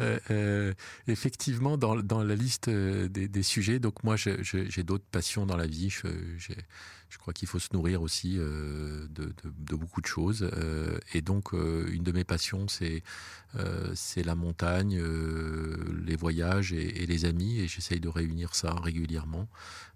Euh, 0.00 0.18
euh, 0.30 0.72
effectivement, 1.06 1.76
dans, 1.76 1.94
la 1.94 2.34
liste 2.34 2.68
euh, 2.68 3.08
des, 3.08 3.42
sujets, 3.42 3.78
donc 3.78 4.02
moi 4.02 4.16
j'ai 4.16 4.82
d'autres 4.82 5.04
passions 5.10 5.46
dans 5.46 5.56
la 5.56 5.66
vie. 5.66 5.94
Crois 7.18 7.32
qu'il 7.32 7.48
faut 7.48 7.58
se 7.58 7.68
nourrir 7.72 8.02
aussi 8.02 8.36
de, 8.36 9.32
beaucoup 9.74 10.00
de 10.00 10.06
choses. 10.06 10.50
et 11.12 11.22
donc 11.22 11.52
une 11.52 12.02
de 12.02 12.12
mes 12.12 12.24
passions, 12.24 12.66
c'est 12.68 13.02
la 14.24 14.34
montagne, 14.34 15.02
les 16.06 16.16
voyages 16.16 16.72
et, 16.72 17.06
les 17.06 17.24
amis. 17.24 17.60
Et 17.60 17.68
j'essaye 17.68 18.00
de 18.00 18.08
réunir 18.08 18.54
ça 18.54 18.74
régulièrement. 18.74 19.48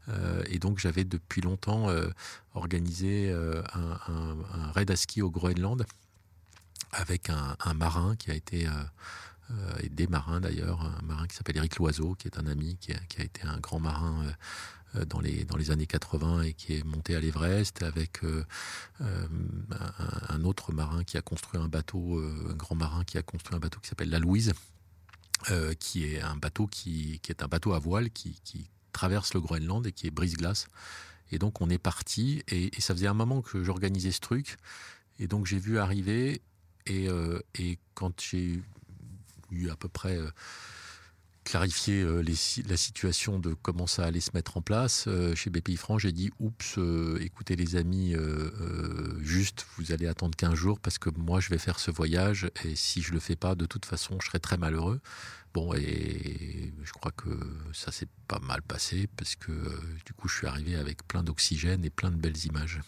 Euh, 0.08 0.42
et 0.48 0.58
donc 0.58 0.78
j'avais 0.78 1.04
depuis 1.04 1.40
longtemps 1.40 1.88
euh, 1.88 2.08
organisé 2.54 3.30
euh, 3.30 3.62
un, 3.74 4.72
raid 4.72 4.90
à 4.90 4.96
ski 4.96 5.22
au 5.22 5.30
Groenland 5.30 5.84
avec 6.92 7.30
un, 7.30 7.74
marin 7.74 8.14
qui 8.16 8.30
a 8.30 8.34
été 8.34 8.68
et 9.82 9.88
des 9.88 10.06
marins 10.06 10.40
d'ailleurs, 10.40 10.80
un 10.80 11.02
marin 11.02 11.26
qui 11.26 11.36
s'appelle 11.36 11.56
Eric 11.56 11.76
Loiseau, 11.76 12.14
qui 12.14 12.28
est 12.28 12.38
un 12.38 12.46
ami, 12.46 12.76
qui 12.80 12.92
a, 12.92 13.22
été 13.22 13.42
un 13.42 13.58
grand 13.58 13.80
marin 13.80 14.24
dans 15.06 15.20
les, 15.20 15.44
dans 15.44 15.56
les 15.56 15.70
années 15.70 15.86
80 15.86 16.42
et 16.42 16.54
qui 16.54 16.74
est 16.74 16.84
monté 16.84 17.14
à 17.14 17.20
l'Everest 17.20 17.82
avec 17.82 18.20
un, 19.00 20.44
autre 20.44 20.72
marin 20.72 21.04
qui 21.04 21.18
a 21.18 21.22
construit 21.22 21.60
un 21.60 21.68
bateau, 21.68 22.20
un 22.20 22.54
grand 22.54 22.74
marin 22.74 23.04
qui 23.04 23.18
a 23.18 23.22
construit 23.22 23.54
un 23.56 23.60
bateau 23.60 23.80
qui 23.80 23.88
s'appelle 23.88 24.10
la 24.10 24.18
Louise, 24.18 24.54
qui 25.78 26.04
est 26.04 26.20
un 26.20 26.36
bateau 26.36 26.66
qui, 26.66 27.20
qui, 27.22 27.30
est 27.30 27.42
un 27.42 27.48
bateau 27.48 27.74
à 27.74 27.78
voile 27.78 28.10
qui, 28.10 28.40
qui 28.44 28.70
traverse 28.94 29.34
le 29.34 29.40
Groenland 29.40 29.86
et 29.86 29.92
qui 29.92 30.06
est 30.06 30.10
brise-glace. 30.10 30.68
Et 31.30 31.38
donc 31.38 31.60
on 31.60 31.68
est 31.68 31.78
parti 31.78 32.42
et, 32.48 32.70
ça 32.80 32.94
faisait 32.94 33.06
un 33.06 33.14
moment 33.14 33.42
que 33.42 33.62
j'organisais 33.62 34.12
ce 34.12 34.20
truc. 34.20 34.56
Et 35.18 35.26
donc 35.26 35.44
j'ai 35.44 35.58
vu 35.58 35.78
arriver 35.78 36.40
et, 36.86 37.08
euh, 37.08 37.40
et 37.58 37.78
quand 37.94 38.18
j'ai 38.20 38.62
eu 39.50 39.70
à 39.70 39.76
peu 39.76 39.88
près 39.88 40.16
euh, 40.16 40.30
clarifié 41.44 42.02
euh, 42.02 42.22
la 42.66 42.76
situation 42.76 43.38
de 43.38 43.54
comment 43.54 43.86
ça 43.86 44.04
allait 44.04 44.20
se 44.20 44.30
mettre 44.34 44.56
en 44.56 44.62
place, 44.62 45.08
chez 45.34 45.50
BPI 45.50 45.76
France, 45.76 46.02
j'ai 46.02 46.12
dit 46.12 46.30
oups, 46.38 46.78
écoutez 47.20 47.54
les 47.54 47.76
amis, 47.76 48.14
juste 49.20 49.66
vous 49.76 49.92
allez 49.92 50.06
attendre 50.06 50.34
15 50.36 50.54
jours 50.54 50.80
parce 50.80 50.98
que 50.98 51.10
moi 51.10 51.40
je 51.40 51.50
vais 51.50 51.58
faire 51.58 51.78
ce 51.78 51.90
voyage 51.90 52.50
et 52.64 52.74
si 52.74 53.02
je 53.02 53.12
le 53.12 53.20
fais 53.20 53.36
pas, 53.36 53.54
de 53.54 53.66
toute 53.66 53.84
façon 53.84 54.18
je 54.20 54.28
serai 54.28 54.40
très 54.40 54.56
malheureux. 54.56 55.00
Bon, 55.52 55.72
et 55.74 56.72
je 56.82 56.92
crois 56.92 57.12
que 57.12 57.28
ça 57.72 57.92
s'est 57.92 58.08
pas 58.26 58.40
mal 58.40 58.60
passé 58.60 59.06
parce 59.16 59.36
que 59.36 59.52
du 60.04 60.12
coup, 60.12 60.26
je 60.26 60.38
suis 60.38 60.46
arrivé 60.48 60.74
avec 60.74 61.06
plein 61.06 61.22
d'oxygène 61.22 61.84
et 61.84 61.90
plein 61.90 62.10
de 62.10 62.16
belles 62.16 62.44
images. 62.44 62.80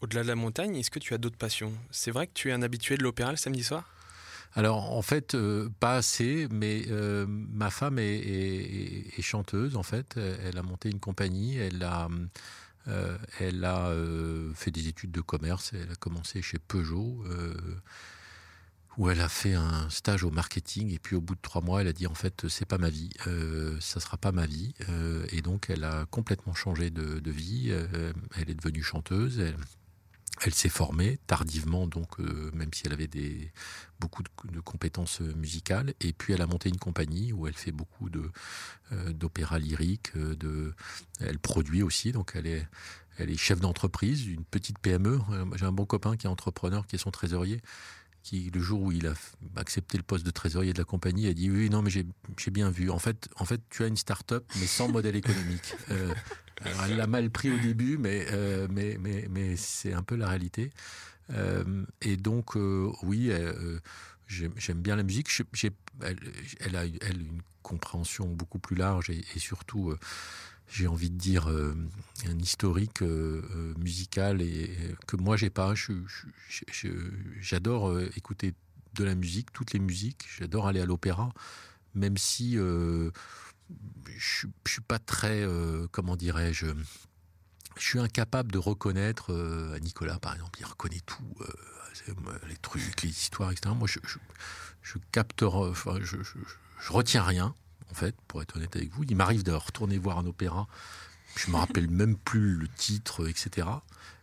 Au-delà 0.00 0.22
de 0.22 0.28
la 0.28 0.36
montagne, 0.36 0.76
est-ce 0.76 0.90
que 0.90 0.98
tu 0.98 1.14
as 1.14 1.18
d'autres 1.18 1.38
passions? 1.38 1.72
C'est 1.90 2.10
vrai 2.10 2.26
que 2.26 2.32
tu 2.34 2.50
es 2.50 2.52
un 2.52 2.62
habitué 2.62 2.96
de 2.96 3.02
l'opéra 3.02 3.30
le 3.30 3.36
samedi 3.36 3.64
soir? 3.64 3.88
Alors 4.54 4.92
en 4.92 5.02
fait, 5.02 5.34
euh, 5.34 5.68
pas 5.80 5.96
assez, 5.96 6.46
mais 6.50 6.84
euh, 6.88 7.26
ma 7.28 7.70
femme 7.70 7.98
est, 7.98 9.20
chanteuse 9.20 9.76
en 9.76 9.82
fait. 9.82 10.16
Elle 10.16 10.58
a 10.58 10.62
monté 10.62 10.90
une 10.90 11.00
compagnie, 11.00 11.56
elle 11.56 11.82
a, 11.82 12.08
euh, 12.88 13.18
elle 13.40 13.64
a 13.64 13.92
fait 14.54 14.70
des 14.70 14.86
études 14.88 15.10
de 15.10 15.20
commerce, 15.20 15.72
elle 15.74 15.90
a 15.90 15.96
commencé 15.96 16.40
chez 16.42 16.58
Peugeot 16.58 17.24
où 18.96 19.10
elle 19.10 19.20
a 19.20 19.28
fait 19.28 19.54
un 19.54 19.90
stage 19.90 20.22
au 20.22 20.30
marketing 20.30 20.92
et 20.92 21.00
puis 21.00 21.16
au 21.16 21.20
bout 21.20 21.34
de 21.34 21.40
trois 21.42 21.60
mois, 21.60 21.80
elle 21.80 21.88
a 21.88 21.92
dit 21.92 22.06
en 22.06 22.14
fait 22.14 22.46
c'est 22.48 22.64
pas 22.64 22.78
ma 22.78 22.90
vie, 22.90 23.10
ça 23.80 23.98
sera 23.98 24.18
pas 24.18 24.30
ma 24.30 24.46
vie 24.46 24.72
et 25.30 25.42
donc 25.42 25.68
elle 25.68 25.82
a 25.82 26.06
complètement 26.06 26.54
changé 26.54 26.90
de, 26.90 27.30
vie. 27.30 27.72
Elle 28.36 28.50
est 28.50 28.54
devenue 28.54 28.84
chanteuse. 28.84 29.42
S'est 30.52 30.68
formée 30.68 31.18
tardivement, 31.26 31.86
donc 31.86 32.18
même 32.18 32.72
si 32.72 32.82
elle 32.86 32.92
avait 32.92 33.08
beaucoup 34.00 34.22
de, 34.22 34.60
compétences 34.60 35.20
musicales. 35.20 35.94
Et 36.00 36.12
puis 36.12 36.32
elle 36.32 36.42
a 36.42 36.46
monté 36.46 36.68
une 36.68 36.78
compagnie 36.78 37.32
où 37.32 37.46
elle 37.46 37.54
fait 37.54 37.72
beaucoup 37.72 38.10
de 38.10 38.30
d'opéra 39.12 39.58
lyrique. 39.58 40.16
De, 40.16 40.74
elle 41.20 41.38
produit 41.38 41.82
aussi, 41.82 42.12
donc 42.12 42.32
elle 42.34 42.46
est 42.46 42.66
elle 43.18 43.36
chef 43.38 43.60
d'entreprise, 43.60 44.26
une 44.26 44.44
petite 44.44 44.78
PME. 44.80 45.20
J'ai 45.56 45.66
un 45.66 45.72
bon 45.72 45.86
copain 45.86 46.16
qui 46.16 46.26
est 46.26 46.30
entrepreneur, 46.30 46.86
qui 46.86 46.96
est 46.96 46.98
son 46.98 47.12
trésorier 47.12 47.60
qui, 48.24 48.50
le 48.52 48.60
jour 48.60 48.80
où 48.80 48.90
il 48.90 49.06
a 49.06 49.12
accepté 49.54 49.98
le 49.98 50.02
poste 50.02 50.26
de 50.26 50.30
trésorier 50.30 50.72
de 50.72 50.78
la 50.78 50.84
compagnie, 50.84 51.28
a 51.28 51.34
dit 51.34 51.50
oui, 51.50 51.70
non, 51.70 51.82
mais 51.82 51.90
j'ai 51.90 52.50
bien 52.50 52.70
vu. 52.70 52.90
En 52.90 52.98
fait, 52.98 53.28
tu 53.70 53.84
as 53.84 53.86
une 53.86 53.98
start-up, 53.98 54.44
mais 54.58 54.66
sans 54.66 54.88
modèle 54.88 55.14
économique. 55.14 55.74
Euh, 55.90 56.12
elle 56.64 56.96
l'a 56.96 57.06
mal 57.06 57.30
pris 57.30 57.50
au 57.50 57.58
début, 57.58 57.98
mais, 57.98 58.26
euh, 58.32 58.66
mais, 58.70 58.96
mais, 59.00 59.26
mais 59.30 59.56
c'est 59.56 59.92
un 59.92 60.02
peu 60.02 60.16
la 60.16 60.28
réalité. 60.28 60.70
Euh, 61.30 61.84
et 62.02 62.16
donc, 62.16 62.56
oui, 63.02 63.30
j'aime 64.26 64.82
bien 64.82 64.96
la 64.96 65.02
musique. 65.02 65.28
elle, 66.00 66.76
a 66.76 66.84
une 66.84 67.40
compréhension 67.62 68.28
beaucoup 68.28 68.58
plus 68.58 68.76
large 68.76 69.10
et, 69.10 69.24
surtout 69.38 69.94
j'ai 70.68 70.86
envie 70.86 71.10
de 71.10 71.16
dire, 71.16 71.50
euh, 71.50 71.74
un 72.26 72.38
historique 72.38 73.02
euh, 73.02 73.42
euh, 73.54 73.74
musical 73.78 74.42
et, 74.42 74.70
que 75.06 75.16
moi 75.16 75.36
j'ai 75.36 75.50
pas. 75.50 75.74
J'adore 77.40 78.00
écouter 78.16 78.54
de 78.94 79.04
la 79.04 79.14
musique, 79.14 79.52
toutes 79.52 79.72
les 79.72 79.78
musiques. 79.78 80.26
J'adore 80.38 80.66
aller 80.66 80.80
à 80.80 80.86
l'opéra, 80.86 81.32
même 81.94 82.16
si 82.16 82.56
je, 84.16 84.46
je 84.66 84.72
suis 84.72 84.80
pas 84.80 84.98
très, 84.98 85.46
comment 85.90 86.16
dirais-je, 86.16 86.66
je 87.76 87.82
suis 87.82 87.98
incapable 87.98 88.52
de 88.52 88.58
reconnaître. 88.58 89.32
Nicolas, 89.80 90.18
par 90.18 90.34
exemple, 90.34 90.58
il 90.60 90.66
reconnaît 90.66 91.00
tout, 91.06 91.24
les 92.48 92.56
trucs, 92.56 93.02
les 93.02 93.08
histoires, 93.08 93.50
etc. 93.50 93.74
Moi, 93.76 93.88
je, 93.88 93.98
je, 94.06 94.18
je 94.82 94.98
capte, 95.12 95.42
enfin, 95.42 95.98
je, 96.00 96.16
je 96.22 96.92
retiens 96.92 97.22
rien 97.22 97.54
en 97.90 97.94
fait, 97.94 98.16
pour 98.26 98.42
être 98.42 98.56
honnête 98.56 98.74
avec 98.76 98.90
vous. 98.92 99.04
Il 99.04 99.16
m'arrive 99.16 99.42
de 99.42 99.52
retourner 99.52 99.98
voir 99.98 100.18
un 100.18 100.26
opéra, 100.26 100.66
je 101.36 101.50
me 101.50 101.56
rappelle 101.56 101.88
même 101.90 102.16
plus 102.16 102.56
le 102.56 102.68
titre, 102.68 103.28
etc. 103.28 103.68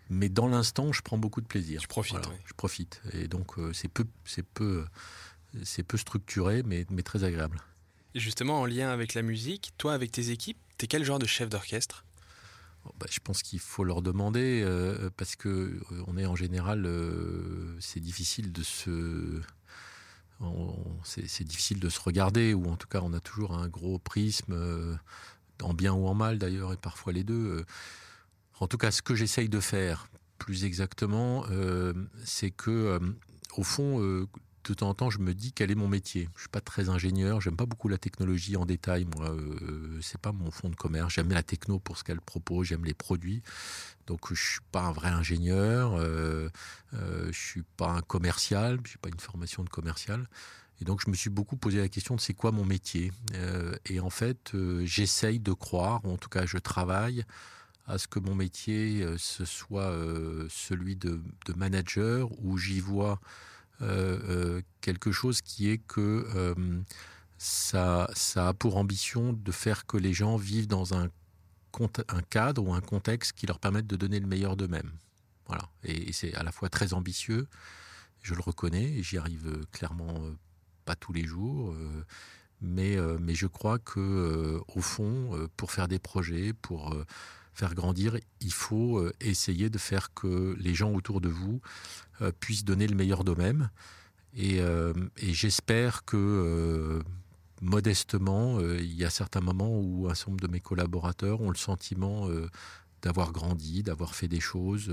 Mais 0.10 0.28
dans 0.28 0.48
l'instant, 0.48 0.92
je 0.92 1.02
prends 1.02 1.18
beaucoup 1.18 1.42
de 1.42 1.48
plaisir. 1.48 1.82
Je 1.82 1.88
profite. 1.88 2.18
Je 2.46 2.54
profite. 2.54 3.02
Et 3.14 3.28
donc, 3.28 3.58
euh, 3.58 3.72
c'est 3.72 3.88
peu, 3.88 4.06
c'est 4.26 4.44
peu, 4.46 4.86
c'est 5.64 5.84
peu 5.84 5.98
structuré, 5.98 6.64
mais, 6.64 6.86
mais 6.90 7.02
très 7.02 7.24
agréable. 7.24 7.62
Justement, 8.16 8.62
en 8.62 8.66
lien 8.66 8.90
avec 8.90 9.14
la 9.14 9.22
musique, 9.22 9.72
toi, 9.78 9.94
avec 9.94 10.12
tes 10.12 10.32
équipes, 10.32 10.58
t'es 10.78 10.88
quel 10.88 11.04
genre 11.04 11.20
de 11.20 11.26
chef 11.26 11.50
d'orchestre? 11.50 12.04
Bah, 13.00 13.06
je 13.10 13.20
pense 13.20 13.44
qu'il 13.44 13.60
faut 13.60 13.84
leur 13.84 14.02
demander 14.02 14.64
euh, 14.66 15.10
parce 15.16 15.36
que 15.36 15.50
euh, 15.50 16.04
on 16.08 16.18
est 16.18 16.26
en 16.26 16.36
général, 16.36 16.90
c'est 17.80 18.00
difficile 18.00 18.52
de 18.52 18.64
se 18.64 19.42
c'est 21.04 21.44
difficile 21.44 21.80
de 21.80 21.90
se 21.90 22.00
regarder, 22.00 22.56
ou 22.56 22.68
en 22.68 22.76
tout 22.76 22.88
cas 22.88 23.02
on 23.04 23.14
a 23.14 23.20
toujours 23.20 23.54
un 23.54 23.68
gros 23.68 24.00
prisme, 24.00 24.54
euh, 24.54 24.96
en 25.62 25.76
bien 25.76 25.94
ou 25.94 26.08
en 26.08 26.16
mal 26.16 26.40
d'ailleurs, 26.40 26.74
et 26.74 26.78
parfois 26.78 27.14
les 27.14 27.24
deux. 27.24 27.60
Euh. 27.60 27.66
En 28.60 28.68
tout 28.68 28.78
cas, 28.78 28.92
ce 28.92 29.02
que 29.04 29.16
j'essaye 29.16 29.50
de 29.50 29.60
faire, 29.60 30.08
plus 30.38 30.66
exactement, 30.66 31.46
c'est 32.24 32.52
que, 32.52 33.00
au 33.58 33.64
fond, 33.64 34.28
de 34.70 34.74
temps 34.76 34.90
en 34.90 34.94
temps, 34.94 35.10
je 35.10 35.20
me 35.20 35.34
dis 35.34 35.52
quel 35.52 35.72
est 35.72 35.76
mon 35.76 35.88
métier. 35.88 36.30
Je 36.36 36.42
suis 36.42 36.50
pas 36.50 36.62
très 36.62 36.90
ingénieur, 36.90 37.42
j'aime 37.42 37.56
pas 37.56 37.66
beaucoup 37.66 37.88
la 37.88 37.98
technologie 37.98 38.56
en 38.56 38.66
détail. 38.66 39.06
Moi, 39.16 39.30
euh, 39.30 40.00
c'est 40.02 40.20
pas 40.20 40.32
mon 40.32 40.52
fond 40.52 40.70
de 40.70 40.76
commerce. 40.76 41.14
J'aime 41.14 41.32
la 41.32 41.44
techno 41.44 41.80
pour 41.80 41.98
ce 41.98 42.04
qu'elle 42.04 42.22
propose, 42.22 42.68
j'aime 42.68 42.86
les 42.86 42.94
produits. 42.94 43.42
Donc, 44.08 44.34
je 44.34 44.42
suis 44.42 44.62
pas 44.72 44.84
un 44.84 44.92
vrai 44.92 45.10
ingénieur. 45.10 45.94
Euh, 45.96 46.50
euh, 46.94 47.32
je 47.32 47.40
suis 47.40 47.64
pas 47.78 47.90
un 47.90 48.02
commercial. 48.02 48.80
J'ai 48.86 48.98
pas 48.98 49.10
une 49.10 49.20
formation 49.20 49.64
de 49.64 49.70
commercial. 49.70 50.28
Et 50.80 50.86
donc, 50.86 51.02
je 51.06 51.10
me 51.10 51.16
suis 51.16 51.30
beaucoup 51.30 51.58
posé 51.58 51.80
la 51.80 51.90
question 51.90 52.16
de 52.16 52.22
c'est 52.22 52.34
quoi 52.34 52.52
mon 52.52 52.66
métier. 52.66 53.12
Euh, 53.36 53.76
et 53.86 54.00
en 54.00 54.10
fait, 54.10 54.52
j'essaye 54.84 55.40
de 55.40 55.54
croire, 55.54 56.02
ou 56.06 56.12
en 56.12 56.18
tout 56.18 56.30
cas, 56.30 56.46
je 56.46 56.58
travaille 56.58 57.24
à 57.88 57.98
ce 57.98 58.08
que 58.08 58.20
mon 58.20 58.36
métier 58.36 59.06
ce 59.18 59.44
soit 59.44 59.94
celui 60.50 60.96
de, 60.96 61.20
de 61.48 61.54
manager 61.54 62.30
où 62.40 62.58
j'y 62.58 62.80
vois 62.80 63.14
euh, 63.14 63.16
euh, 63.16 63.51
quelque 64.82 65.12
chose 65.12 65.42
qui 65.42 65.70
est 65.70 65.78
que 65.80 66.28
euh, 66.36 66.54
ça, 67.38 68.10
ça 68.14 68.50
a 68.50 68.54
pour 68.54 68.78
ambition 68.78 69.34
de 69.34 69.52
faire 69.52 69.86
que 69.86 69.98
les 69.98 70.14
gens 70.14 70.36
vivent 70.36 70.68
dans 70.68 70.94
un, 70.94 71.10
cadre 72.30 72.64
ou 72.64 72.74
un 72.74 72.82
contexte 72.82 73.34
qui 73.34 73.48
leur 73.48 73.60
permette 73.60 73.88
de 73.88 73.96
donner 73.96 74.20
le 74.20 74.28
meilleur 74.28 74.56
d'eux-mêmes. 74.58 74.92
Voilà. 75.48 75.70
Et, 75.84 76.12
c'est 76.14 76.34
à 76.36 76.44
la 76.44 76.52
fois 76.52 76.70
très 76.70 76.94
ambitieux, 76.94 77.48
je 78.22 78.36
le 78.36 78.42
reconnais, 78.42 79.02
j'y 79.02 79.18
arrive 79.18 79.66
clairement 79.72 80.22
pas 80.86 80.96
tous 80.96 81.14
les 81.14 81.26
jours. 81.26 81.76
mais, 82.62 82.98
mais 83.20 83.34
je 83.34 83.48
crois 83.48 83.80
que 83.80 84.62
au 84.68 84.82
fond, 84.82 85.50
pour 85.58 85.72
faire 85.72 85.88
des 85.88 86.00
projets, 86.00 86.54
pour 86.54 86.96
faire 87.62 87.76
grandir, 87.76 88.18
il 88.40 88.52
faut 88.52 89.08
essayer 89.20 89.70
de 89.70 89.78
faire 89.78 90.16
que 90.16 90.56
les 90.60 90.74
gens 90.74 90.92
autour 90.94 91.22
de 91.22 91.30
vous 91.30 91.62
euh, 92.22 92.32
puissent 92.40 92.66
donner 92.66 92.88
le 92.88 92.96
meilleur 92.96 93.24
d'eux-mêmes. 93.24 93.70
Et, 94.36 94.62
euh, 94.62 94.94
j'espère 95.18 96.04
que 96.04 96.18
euh, 96.18 97.04
modestement, 97.62 98.60
il 98.60 98.94
y 98.94 99.06
a 99.06 99.12
certains 99.12 99.42
moments 99.42 99.80
où 99.80 100.08
un 100.10 100.16
certain 100.16 100.32
nombre 100.32 100.42
de 100.42 100.52
mes 100.52 100.60
collaborateurs 100.60 101.42
ont 101.42 101.52
le 101.52 101.58
sentiment 101.58 102.28
d'avoir 103.04 103.32
grandi, 103.32 103.84
d'avoir 103.84 104.16
fait 104.16 104.28
des 104.28 104.40
choses 104.40 104.92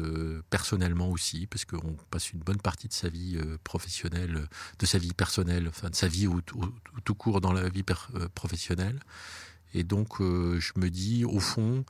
personnellement 0.51 1.11
aussi, 1.11 1.47
parce 1.47 1.65
qu'on 1.65 1.97
passe 2.11 2.33
une 2.33 2.41
bonne 2.41 2.61
partie 2.61 2.89
de 2.89 2.93
sa 2.93 3.09
vie 3.09 3.39
professionnelle, 3.65 4.47
de 4.79 4.85
sa 4.85 4.99
vie 4.99 5.15
personnelle, 5.15 5.67
enfin 5.69 5.89
de 5.89 5.97
sa 5.97 6.09
vie 6.09 6.29
tout 7.05 7.15
court 7.15 7.41
dans 7.41 7.55
la 7.55 7.71
vie 7.71 7.85
professionnelle. 8.35 9.01
Et 9.73 9.83
donc, 9.83 10.19
je 10.21 10.73
me 10.77 10.91
dis, 10.91 11.25
au 11.25 11.41
fond, 11.41 11.87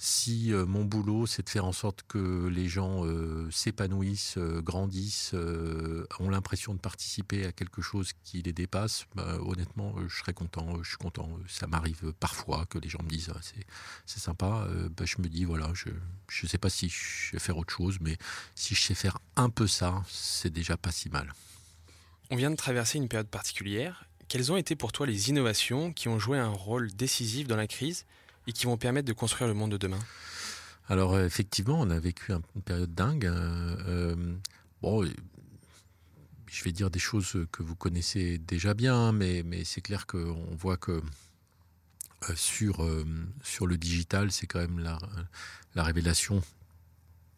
si 0.00 0.52
euh, 0.52 0.64
mon 0.64 0.84
boulot, 0.84 1.26
c'est 1.26 1.44
de 1.44 1.50
faire 1.50 1.64
en 1.64 1.72
sorte 1.72 2.04
que 2.06 2.46
les 2.46 2.68
gens 2.68 3.04
euh, 3.04 3.50
s'épanouissent, 3.50 4.38
euh, 4.38 4.62
grandissent, 4.62 5.34
ont 6.20 6.30
l'impression 6.30 6.72
de 6.72 6.78
participer 6.78 7.44
à 7.44 7.50
quelque 7.50 7.82
chose 7.82 8.12
qui 8.22 8.40
les 8.42 8.52
dépasse, 8.52 9.06
bah, 9.16 9.38
honnêtement, 9.44 9.96
je 10.06 10.16
serais 10.16 10.32
content. 10.32 10.80
Je 10.84 10.90
suis 10.90 10.98
content. 10.98 11.28
Ça 11.48 11.66
m'arrive 11.66 12.12
parfois 12.20 12.64
que 12.66 12.78
les 12.78 12.88
gens 12.88 13.02
me 13.02 13.08
disent 13.08 13.32
ah, 13.34 13.40
c'est 14.06 14.20
sympa. 14.20 14.68
Bah, 14.96 15.04
je 15.04 15.20
me 15.20 15.28
dis 15.28 15.44
voilà, 15.44 15.72
je 15.74 15.90
ne 15.90 16.48
sais 16.48 16.58
pas 16.58 16.70
si 16.70 16.88
je 16.88 17.32
sais 17.32 17.38
faire 17.40 17.58
autre 17.58 17.74
chose, 17.74 17.98
mais 18.00 18.16
si 18.54 18.76
je 18.76 18.82
sais 18.82 18.94
faire 18.94 19.18
un 19.34 19.50
peu 19.50 19.66
ça, 19.66 20.04
c'est 20.08 20.52
déjà 20.52 20.76
pas 20.76 20.92
si 20.92 21.08
mal. 21.08 21.32
On 22.30 22.36
vient 22.36 22.50
de 22.50 22.56
traverser 22.56 22.98
une 22.98 23.08
période 23.08 23.28
particulière. 23.28 24.04
Quelles 24.28 24.52
ont 24.52 24.56
été 24.56 24.76
pour 24.76 24.92
toi 24.92 25.06
les 25.06 25.30
innovations 25.30 25.92
qui 25.92 26.08
ont 26.08 26.18
joué 26.20 26.38
un 26.38 26.50
rôle 26.50 26.92
décisif 26.92 27.48
dans 27.48 27.56
la 27.56 27.66
crise? 27.66 28.04
Et 28.48 28.52
qui 28.52 28.66
vont 28.66 28.78
permettre 28.78 29.06
de 29.06 29.12
construire 29.12 29.46
le 29.46 29.54
monde 29.54 29.70
de 29.72 29.76
demain 29.76 29.98
Alors 30.88 31.14
euh, 31.14 31.26
effectivement, 31.26 31.78
on 31.80 31.90
a 31.90 32.00
vécu 32.00 32.32
une 32.32 32.62
période 32.62 32.92
dingue. 32.94 33.26
Hein. 33.26 33.76
Euh, 33.86 34.16
bon, 34.80 35.06
je 36.46 36.64
vais 36.64 36.72
dire 36.72 36.90
des 36.90 36.98
choses 36.98 37.46
que 37.52 37.62
vous 37.62 37.76
connaissez 37.76 38.38
déjà 38.38 38.72
bien, 38.72 39.12
mais, 39.12 39.42
mais 39.44 39.64
c'est 39.64 39.82
clair 39.82 40.06
qu'on 40.06 40.56
voit 40.58 40.78
que 40.78 41.02
euh, 42.30 42.34
sur, 42.34 42.84
sur 43.44 43.66
le 43.66 43.76
digital, 43.76 44.32
c'est 44.32 44.46
quand 44.46 44.60
même 44.60 44.80
la, 44.80 44.98
la 45.76 45.84
révélation 45.84 46.42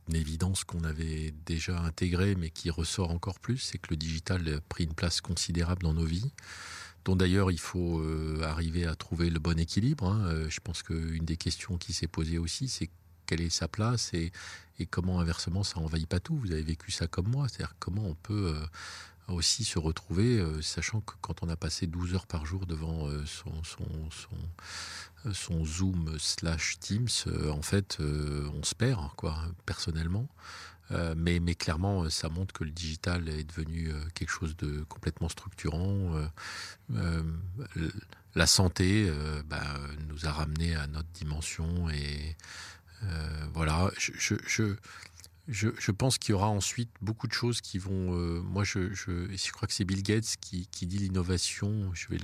une 0.09 0.17
évidence 0.17 0.65
qu'on 0.65 0.83
avait 0.83 1.33
déjà 1.47 1.79
intégrée, 1.79 2.35
mais 2.35 2.51
qui 2.51 2.69
ressort 2.69 3.11
encore 3.11 3.39
plus, 3.39 3.59
c'est 3.59 3.79
que 3.79 3.91
le 3.91 3.97
digital 3.97 4.49
a 4.49 4.61
pris 4.61 4.83
une 4.83 4.95
place 4.95 5.21
considérable 5.21 5.83
dans 5.85 5.95
nos 5.95 6.05
vies 6.05 6.33
dont 7.05 7.17
d'ailleurs 7.17 7.51
il 7.51 7.59
faut 7.59 8.01
euh, 8.01 8.43
arriver 8.43 8.87
à 8.87 8.95
trouver 8.95 9.31
le 9.31 9.39
bon 9.39 9.59
équilibre. 9.59 10.07
Hein. 10.07 10.25
Euh, 10.27 10.51
je 10.51 10.61
pense 10.61 10.83
qu'une 10.83 11.25
des 11.25 11.37
questions 11.37 11.79
qui 11.79 11.93
s'est 11.93 12.09
posée 12.09 12.39
aussi, 12.39 12.69
c'est 12.69 12.91
quelle 13.27 13.41
est 13.41 13.51
sa 13.51 13.69
place 13.69 14.13
et, 14.13 14.33
comment 14.91 15.21
inversement 15.21 15.63
ça 15.63 15.79
envahit 15.79 16.09
pas 16.09 16.21
tout. 16.21 16.37
Vous 16.37 16.53
avez 16.53 16.63
vécu 16.63 16.91
ça 16.91 17.07
comme 17.07 17.29
moi, 17.29 17.49
c'est-à-dire 17.49 17.77
comment 17.79 18.07
on 18.07 18.15
peut 18.15 18.55
euh, 18.57 18.67
aussi 19.29 19.65
se 19.65 19.79
retrouver, 19.79 20.43
sachant 20.63 21.03
que 21.03 21.13
quand 21.21 21.43
on 21.43 21.51
a 21.51 21.57
passé 21.57 21.87
12 21.87 22.15
heures 22.15 22.27
par 22.27 22.47
jour 22.47 22.65
devant 22.65 23.09
son, 23.27 23.53
Zoom 25.67 26.17
slash 26.19 26.79
Teams, 26.81 27.11
en 27.53 27.61
fait, 27.61 27.99
on 28.01 28.63
se 28.65 28.75
perd, 28.75 29.11
quoi, 29.17 29.37
personnellement. 29.67 30.27
Mais, 31.15 31.55
clairement, 31.55 32.09
ça 32.09 32.31
montre 32.31 32.55
que 32.55 32.65
le 32.65 32.71
digital 32.71 33.29
est 33.29 33.45
devenu 33.45 33.93
quelque 34.15 34.31
chose 34.31 34.57
de 34.57 34.83
complètement 34.89 35.29
structurant. 35.29 36.15
La 38.35 38.47
santé 38.47 39.11
bah, 39.47 39.63
nous 40.09 40.27
a 40.27 40.33
ramené 40.33 40.75
à 40.75 40.87
notre 40.87 41.09
dimension 41.11 41.89
et 41.91 42.37
voilà. 43.53 43.91
Je, 43.99 44.13
je, 44.47 44.75
je, 45.49 45.69
je 45.79 45.91
pense 45.91 46.19
qu'il 46.19 46.33
y 46.33 46.35
aura 46.35 46.49
ensuite 46.49 46.91
beaucoup 47.01 47.27
de 47.27 47.33
choses 47.33 47.61
qui 47.61 47.79
vont. 47.79 48.13
moi, 48.43 48.65
je, 48.65 48.93
je, 48.93 49.53
crois 49.53 49.67
que 49.67 49.75
c'est 49.75 49.85
Bill 49.85 50.03
Gates 50.03 50.37
qui, 50.41 50.67
qui 50.69 50.87
dit 50.87 50.99
l'innovation. 50.99 51.91
Je 51.95 52.09
vais 52.09 52.19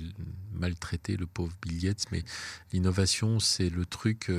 maltraiter 0.53 1.17
le 1.17 1.27
pauvre 1.27 1.53
Bill 1.61 1.79
Gates, 1.79 2.05
mais 2.11 2.23
l'innovation, 2.73 3.39
c'est 3.39 3.69
le 3.69 3.85
truc 3.85 4.31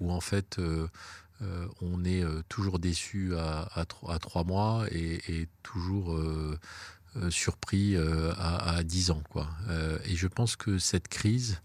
où 0.00 0.12
en 0.12 0.20
fait 0.20 0.58
euh, 1.42 1.66
on 1.80 2.04
est 2.04 2.22
euh, 2.22 2.42
toujours 2.48 2.78
déçu 2.78 3.34
à, 3.36 3.84
trois 3.86 4.44
mois 4.44 4.86
et, 4.90 5.48
toujours 5.62 6.14
euh, 6.14 6.58
surpris 7.30 7.96
à, 7.96 8.82
dix 8.84 9.10
ans. 9.10 9.22
Quoi. 9.30 9.48
et 10.04 10.16
je 10.16 10.26
pense 10.26 10.56
que 10.56 10.78
cette 10.78 11.08
crise 11.08 11.60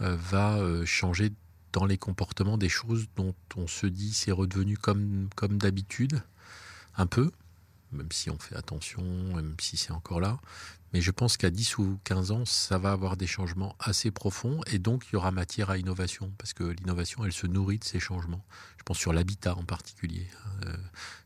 va 0.00 0.60
changer 0.84 1.32
dans 1.74 1.84
les 1.84 1.98
comportements 1.98 2.56
des 2.56 2.68
choses 2.68 3.08
dont 3.16 3.34
on 3.56 3.66
se 3.66 3.86
dit 3.86 4.14
c'est 4.14 4.32
redevenu 4.32 4.78
comme, 4.78 5.28
comme 5.34 5.58
d'habitude, 5.58 6.22
un 6.96 7.06
peu, 7.06 7.32
même 7.92 8.10
si 8.12 8.30
on 8.30 8.38
fait 8.38 8.56
attention, 8.56 9.02
même 9.34 9.56
si 9.60 9.76
c'est 9.76 9.92
encore 9.92 10.20
là. 10.20 10.38
Mais 10.94 11.00
je 11.00 11.10
pense 11.10 11.36
qu'à 11.36 11.50
10 11.50 11.78
ou 11.78 11.98
15 12.04 12.30
ans, 12.30 12.44
ça 12.44 12.78
va 12.78 12.92
avoir 12.92 13.16
des 13.16 13.26
changements 13.26 13.74
assez 13.80 14.12
profonds 14.12 14.60
et 14.68 14.78
donc 14.78 15.06
il 15.08 15.14
y 15.14 15.16
aura 15.16 15.32
matière 15.32 15.70
à 15.70 15.76
innovation 15.76 16.32
parce 16.38 16.52
que 16.52 16.62
l'innovation, 16.62 17.24
elle 17.24 17.32
se 17.32 17.48
nourrit 17.48 17.80
de 17.80 17.84
ces 17.84 17.98
changements. 17.98 18.44
Je 18.78 18.84
pense 18.84 18.98
sur 18.98 19.12
l'habitat 19.12 19.56
en 19.56 19.64
particulier, 19.64 20.28
euh, 20.64 20.76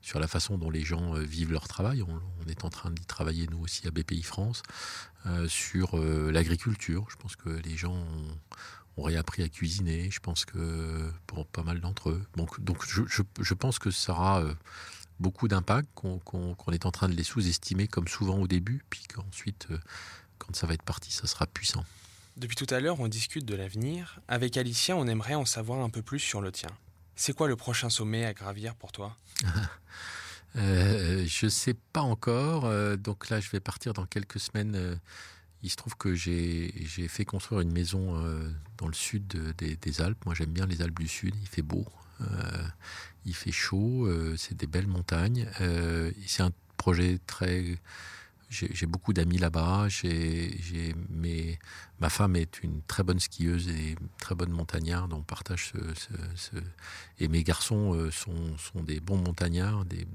sur 0.01 0.21
la 0.21 0.27
façon 0.27 0.57
dont 0.57 0.71
les 0.71 0.85
gens 0.85 1.15
euh, 1.15 1.21
vivent 1.21 1.53
leur 1.53 1.69
travail. 1.69 2.03
On, 2.03 2.49
est 2.49 2.65
en 2.65 2.71
train 2.71 2.91
d'y 2.91 3.05
travailler 3.05 3.47
nous 3.51 3.59
aussi 3.59 3.87
à 3.87 3.91
BPI 3.91 4.23
France 4.23 4.63
euh, 5.27 5.47
sur 5.49 5.99
l'agriculture. 5.99 7.07
Je 7.11 7.17
pense 7.17 7.37
que 7.37 7.51
les 7.51 7.77
gens 7.77 8.07
ont, 8.97 9.03
réappris 9.03 9.43
à 9.43 9.51
cuisiner. 9.51 10.11
Je 10.11 10.21
pense 10.21 10.47
que 10.47 11.13
pour 11.27 11.47
pas 11.47 11.63
mal 11.63 11.81
d'entre 11.83 12.09
eux. 12.09 12.23
Donc, 12.37 12.59
donc 12.59 12.87
je, 12.89 13.03
je, 13.07 13.55
pense 13.55 13.79
que 13.79 13.91
ça 13.91 14.13
aura 14.13 14.43
beaucoup 15.21 15.49
d'impact, 15.49 15.89
qu'on 15.95 16.73
est 16.73 16.87
en 16.87 16.91
train 16.91 17.09
de 17.09 17.15
les 17.15 17.25
sous-estimer 17.25 17.89
comme 17.89 18.09
souvent 18.09 18.39
au 18.39 18.47
début, 18.47 18.85
puis 18.91 19.03
qu'ensuite, 19.13 19.67
euh, 19.71 19.79
quand 20.39 20.55
ça 20.55 20.67
va 20.67 20.75
être 20.75 20.83
parti, 20.83 21.13
ça 21.13 21.27
sera 21.27 21.47
puissant. 21.47 21.85
Depuis 22.37 22.57
tout 22.57 22.73
à 22.73 22.81
l'heure, 22.81 23.01
on 23.01 23.09
discute 23.09 23.45
de 23.45 23.55
l'avenir. 23.55 24.21
Avec 24.29 24.57
Alicia, 24.57 24.97
on 24.97 25.07
aimerait 25.07 25.35
en 25.35 25.45
savoir 25.45 25.81
un 25.81 25.91
peu 25.91 26.03
plus 26.03 26.21
sur 26.21 26.41
le 26.41 26.53
tien. 26.53 26.71
C'est 27.17 27.33
quoi 27.33 27.49
le 27.49 27.57
prochain 27.57 27.91
sommet 27.91 28.25
à 28.25 28.33
gravir 28.33 28.75
pour 28.75 28.93
toi? 28.93 29.17
Euh, 30.57 31.27
Je 31.27 31.45
ne 31.45 31.51
sais 31.51 31.75
pas 31.93 32.01
encore. 32.01 32.65
Euh, 32.65 32.97
donc 32.97 33.29
là, 33.29 33.39
je 33.39 33.51
vais 33.51 33.61
partir 33.61 33.93
dans 33.93 34.07
quelques 34.07 34.41
semaines. 34.41 34.99
il 35.63 35.71
se 35.71 35.77
trouve 35.77 35.95
que 35.95 36.15
j'ai 36.15 36.73
fait 37.07 37.27
construire 37.27 37.61
une 37.61 37.71
maison 37.71 38.15
dans 38.79 38.89
le 38.89 38.95
sud 38.95 39.27
des, 39.59 39.77
des 39.77 40.01
Alpes. 40.01 40.25
Moi, 40.25 40.35
j'aime 40.35 40.51
bien 40.51 40.65
les 40.65 40.81
Alpes 40.81 40.99
du 40.99 41.07
Sud. 41.07 41.35
Il 41.43 41.47
fait 41.49 41.63
beau. 41.63 41.87
Il 43.29 43.35
fait 43.35 43.53
chaud, 43.53 44.07
euh, 44.07 44.37
c'est 44.39 44.57
des 44.57 44.67
belles 44.67 44.87
montagnes. 44.87 45.49
Euh, 45.61 46.11
c'est 46.27 46.43
un 46.43 46.53
projet 46.79 47.19
très. 47.27 47.79
J'ai 48.49 48.87
beaucoup 48.87 49.13
d'amis 49.13 49.37
là-bas. 49.37 49.89
J'ai, 49.91 50.95
ma 52.01 52.09
femme 52.09 52.37
est 52.37 52.63
une 52.63 52.81
très 52.85 53.03
bonne 53.03 53.21
skieuse 53.21 53.69
et 53.69 53.97
très 54.19 54.35
bonne 54.35 54.51
montagnarde. 54.51 55.13
On 55.13 55.21
partage 55.21 55.73
ce, 55.95 56.57
et 57.19 57.29
mes 57.29 57.45
garçons 57.45 57.93
euh, 57.95 58.11
sont, 58.11 58.57
sont, 58.57 58.83
des 58.83 59.01
bons 59.01 59.19
montagnards. 59.19 59.85
Des, 59.85 60.07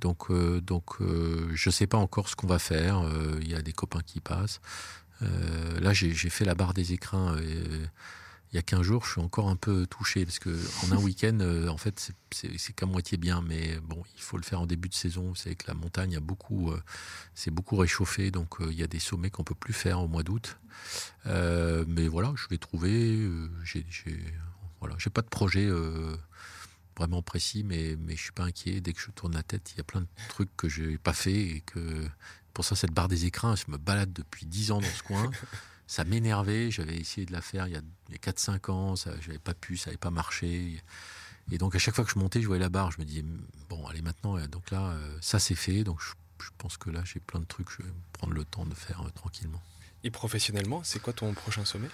donc, 0.00 0.32
donc 0.32 0.96
je 1.00 1.68
ne 1.68 1.72
sais 1.72 1.86
pas 1.86 1.98
encore 1.98 2.28
ce 2.28 2.34
qu'on 2.34 2.48
va 2.48 2.58
faire. 2.58 3.04
Il 3.40 3.48
y 3.48 3.54
a 3.54 3.62
des 3.62 3.72
copains 3.72 4.02
qui 4.04 4.18
passent. 4.18 4.60
là, 5.20 5.92
j'ai 5.92 6.30
fait 6.30 6.44
la 6.44 6.56
barre 6.56 6.74
des 6.74 6.92
écrins 6.92 7.36
il 8.52 8.56
y 8.56 8.58
a 8.58 8.62
15 8.62 8.82
jours, 8.82 9.04
je 9.04 9.12
suis 9.12 9.20
encore 9.20 9.48
un 9.50 9.56
peu 9.56 9.86
touché 9.86 10.24
parce 10.24 10.38
que 10.38 10.56
en 10.84 10.92
un 10.92 10.98
week-end, 10.98 11.38
euh, 11.40 11.68
en 11.68 11.76
fait, 11.76 12.12
c'est 12.32 12.72
qu'à 12.72 12.86
moitié 12.86 13.18
bien, 13.18 13.42
mais 13.42 13.78
bon, 13.80 14.02
il 14.16 14.22
faut 14.22 14.38
le 14.38 14.42
faire 14.42 14.60
en 14.60 14.66
début 14.66 14.88
de 14.88 14.94
saison. 14.94 15.28
Vous 15.28 15.34
savez 15.34 15.54
que 15.54 15.66
la 15.68 15.74
montagne 15.74 16.16
a 16.16 16.20
beaucoup, 16.20 16.72
euh, 16.72 16.80
beaucoup 17.48 17.76
réchauffé, 17.76 18.30
donc 18.30 18.60
euh, 18.60 18.68
il 18.70 18.78
y 18.78 18.82
a 18.82 18.86
des 18.86 19.00
sommets 19.00 19.30
qu'on 19.30 19.44
peut 19.44 19.54
plus 19.54 19.74
faire 19.74 20.00
au 20.00 20.08
mois 20.08 20.22
d'août. 20.22 20.58
mais 21.26 22.08
voilà, 22.08 22.32
je 22.36 22.48
vais 22.48 22.58
trouver. 22.58 23.28
j'ai, 23.64 23.84
voilà, 24.80 24.94
j'ai 24.98 25.10
pas 25.10 25.22
de 25.22 25.28
projet 25.28 25.68
vraiment 26.96 27.22
précis, 27.22 27.64
mais 27.64 27.96
mais 27.98 28.16
je 28.16 28.22
suis 28.22 28.32
pas 28.32 28.44
inquiet. 28.44 28.80
Dès 28.80 28.94
que 28.94 29.00
je 29.00 29.10
tourne 29.10 29.34
la 29.34 29.42
tête, 29.42 29.72
il 29.74 29.78
y 29.78 29.80
a 29.80 29.84
plein 29.84 30.00
de 30.00 30.08
trucs 30.28 30.56
que 30.56 30.68
j'ai 30.70 30.96
pas 30.96 31.12
fait 31.12 31.38
et 31.38 31.60
que 31.60 32.08
pour 32.54 32.64
ça 32.64 32.76
cette 32.76 32.92
barre 32.92 33.08
des 33.08 33.26
écrins, 33.26 33.56
je 33.56 33.64
me 33.68 33.76
balade 33.76 34.12
depuis 34.12 34.46
10 34.46 34.72
ans 34.72 34.80
dans 34.80 34.88
ce 34.88 35.02
coin 35.02 35.30
ça 35.88 36.04
m'énervait. 36.04 36.70
J'avais 36.70 36.96
essayé 36.96 37.26
de 37.26 37.32
la 37.32 37.40
faire 37.40 37.66
il 37.66 37.72
y 37.72 37.76
a, 37.76 38.18
4-5 38.18 38.70
ans, 38.70 38.94
ça 38.94 39.10
n'avais 39.10 39.38
pas 39.38 39.54
pu, 39.54 39.76
ça 39.76 39.86
n'avait 39.86 39.96
pas 39.96 40.10
marché. 40.10 40.80
Et 41.50 41.58
donc 41.58 41.74
à 41.74 41.78
chaque 41.80 41.96
fois 41.96 42.04
que 42.04 42.12
je 42.12 42.18
montais, 42.18 42.40
je 42.40 42.46
voyais 42.46 42.62
la 42.62 42.68
barre, 42.68 42.92
je 42.92 43.00
me 43.00 43.04
disais 43.04 43.24
bon, 43.68 43.84
allez 43.86 44.02
maintenant, 44.02 44.36
euh, 44.36 44.46
donc 44.46 44.70
là, 44.70 44.90
euh, 44.90 45.18
ça 45.20 45.40
c'est 45.40 45.56
fait. 45.56 45.82
Donc 45.82 46.00
je, 46.00 46.12
pense 46.58 46.76
que 46.76 46.90
là, 46.90 47.02
j'ai 47.04 47.20
plein 47.20 47.40
de 47.40 47.46
trucs, 47.46 47.70
je 47.70 47.82
vais 47.82 47.92
prendre 48.12 48.34
le 48.34 48.44
temps 48.44 48.66
de 48.66 48.74
faire 48.74 49.00
euh, 49.00 49.10
tranquillement. 49.10 49.60
Et 50.04 50.10
professionnellement, 50.10 50.82
c'est 50.84 51.00
quoi 51.00 51.12
ton 51.12 51.32
prochain 51.32 51.64
sommet? 51.64 51.88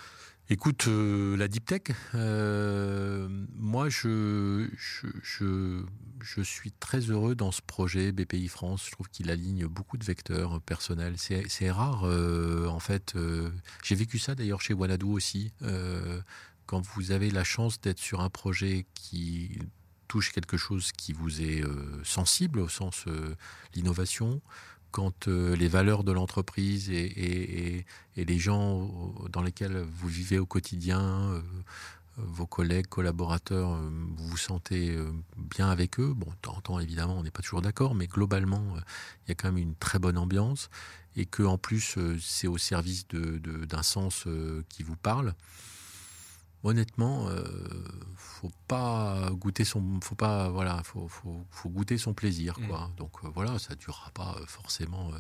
Écoute, 0.50 0.88
euh, 0.88 1.38
la 1.38 1.48
deep 1.48 1.64
tech, 1.64 1.96
euh, 2.14 3.28
moi, 3.56 3.88
je, 3.88 4.68
je, 5.22 6.42
suis 6.42 6.70
très 6.70 7.00
heureux 7.00 7.34
dans 7.34 7.50
ce 7.50 7.62
projet 7.62 8.12
BPI 8.12 8.48
France. 8.48 8.84
Je 8.84 8.90
trouve 8.90 9.08
qu'il 9.08 9.30
aligne 9.30 9.66
beaucoup 9.66 9.96
de 9.96 10.04
vecteurs 10.04 10.60
personnels. 10.60 11.14
C'est 11.16 11.70
rare, 11.70 12.02
euh, 12.04 12.66
en 12.66 12.78
fait. 12.78 13.14
J'ai 13.82 13.94
vécu 13.94 14.18
ça 14.18 14.34
d'ailleurs 14.34 14.60
chez 14.60 14.74
Wanadu 14.74 15.06
aussi. 15.06 15.50
quand 16.66 16.86
vous 16.94 17.10
avez 17.10 17.30
la 17.30 17.44
chance 17.44 17.80
d'être 17.80 17.98
sur 17.98 18.20
un 18.20 18.30
projet 18.30 18.84
qui 18.92 19.58
touche 20.08 20.30
quelque 20.30 20.58
chose 20.58 20.92
qui 20.92 21.14
vous 21.14 21.40
est 21.40 21.64
sensible, 22.02 22.58
au 22.58 22.68
sens 22.68 23.06
l'innovation, 23.74 24.42
quand 24.94 25.26
euh, 25.26 25.56
les 25.56 25.66
valeurs 25.66 26.04
de 26.04 26.12
l'entreprise 26.12 26.88
et, 26.88 27.84
les 28.14 28.38
gens 28.38 29.12
dans 29.28 29.42
lesquels 29.42 29.76
vous 29.76 30.06
vivez 30.06 30.38
au 30.38 30.46
quotidien, 30.46 31.00
euh, 31.00 31.40
vos 32.16 32.46
collègues, 32.46 32.86
collaborateurs, 32.86 33.72
euh, 33.72 33.90
vous 34.16 34.28
vous 34.28 34.36
sentez 34.36 34.96
bien 35.36 35.68
avec 35.68 35.98
eux? 35.98 36.14
Bon, 36.14 36.30
de 36.30 36.36
temps 36.40 36.54
en 36.56 36.60
temps, 36.60 36.78
évidemment, 36.78 37.18
on 37.18 37.24
n'est 37.24 37.32
pas 37.32 37.42
toujours 37.42 37.60
d'accord, 37.60 37.96
mais 37.96 38.06
globalement, 38.06 38.62
il 39.26 39.30
y 39.30 39.32
a 39.32 39.34
quand 39.34 39.48
même 39.48 39.58
une 39.58 39.74
très 39.74 39.98
bonne 39.98 40.16
ambiance 40.16 40.70
et 41.16 41.26
que 41.26 41.42
en 41.42 41.58
plus, 41.58 41.98
c'est 42.20 42.46
au 42.46 42.56
service 42.56 43.08
d'un 43.08 43.82
sens 43.82 44.28
qui 44.68 44.84
vous 44.84 44.96
parle 44.96 45.34
honnêtement, 46.64 47.28
euh, 47.28 47.44
faut 48.44 48.50
pas 48.68 49.30
goûter 49.32 49.64
son, 49.64 50.00
faut 50.02 50.14
pas, 50.14 50.48
voilà, 50.48 50.82
faut, 50.82 51.08
faut, 51.08 51.68
goûter 51.68 51.98
son 51.98 52.14
plaisir, 52.14 52.58
quoi. 52.68 52.88
Mm. 52.88 52.96
Donc 52.96 53.12
euh, 53.24 53.28
voilà, 53.34 53.58
ça 53.58 53.74
durera 53.74 54.10
pas 54.10 54.36
euh, 54.38 54.46
forcément 54.46 55.10
euh, 55.12 55.18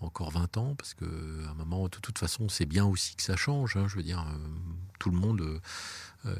encore 0.00 0.30
20 0.30 0.56
ans, 0.58 0.74
parce 0.76 0.94
que 0.94 1.04
à 1.46 1.50
un 1.50 1.54
moment, 1.54 1.84
de 1.84 1.98
toute 1.98 2.18
façon, 2.18 2.48
c'est 2.48 2.66
bien 2.66 2.84
aussi 2.84 3.16
que 3.16 3.22
ça 3.22 3.36
change. 3.36 3.76
Hein, 3.76 3.86
je 3.88 3.96
veux 3.96 4.02
dire, 4.02 4.24
tout 4.98 5.10
le 5.10 5.16
monde, 5.16 5.60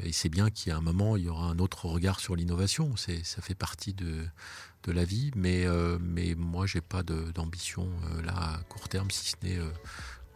et 0.02 0.12
c'est 0.12 0.28
bien 0.28 0.50
qu'il 0.50 0.70
y 0.70 0.72
a 0.72 0.76
un 0.76 0.81
moment, 0.81 1.16
il 1.16 1.24
y 1.24 1.28
aura 1.28 1.46
un 1.46 1.59
autre 1.61 1.87
regard 1.87 2.18
sur 2.18 2.35
l'innovation. 2.35 2.96
C'est, 2.96 3.24
ça 3.24 3.40
fait 3.40 3.55
partie 3.55 3.94
de, 3.94 4.26
de 4.83 4.92
la 4.92 5.05
vie, 5.05 5.31
mais 5.37 5.64
mais 6.00 6.35
moi, 6.37 6.66
j'ai 6.66 6.81
pas 6.81 7.05
d'ambition 7.05 7.88
là 8.24 8.35
à 8.35 8.59
court 8.64 8.88
terme, 8.88 9.12
si 9.12 9.31
ce 9.31 9.37
n'est 9.46 9.61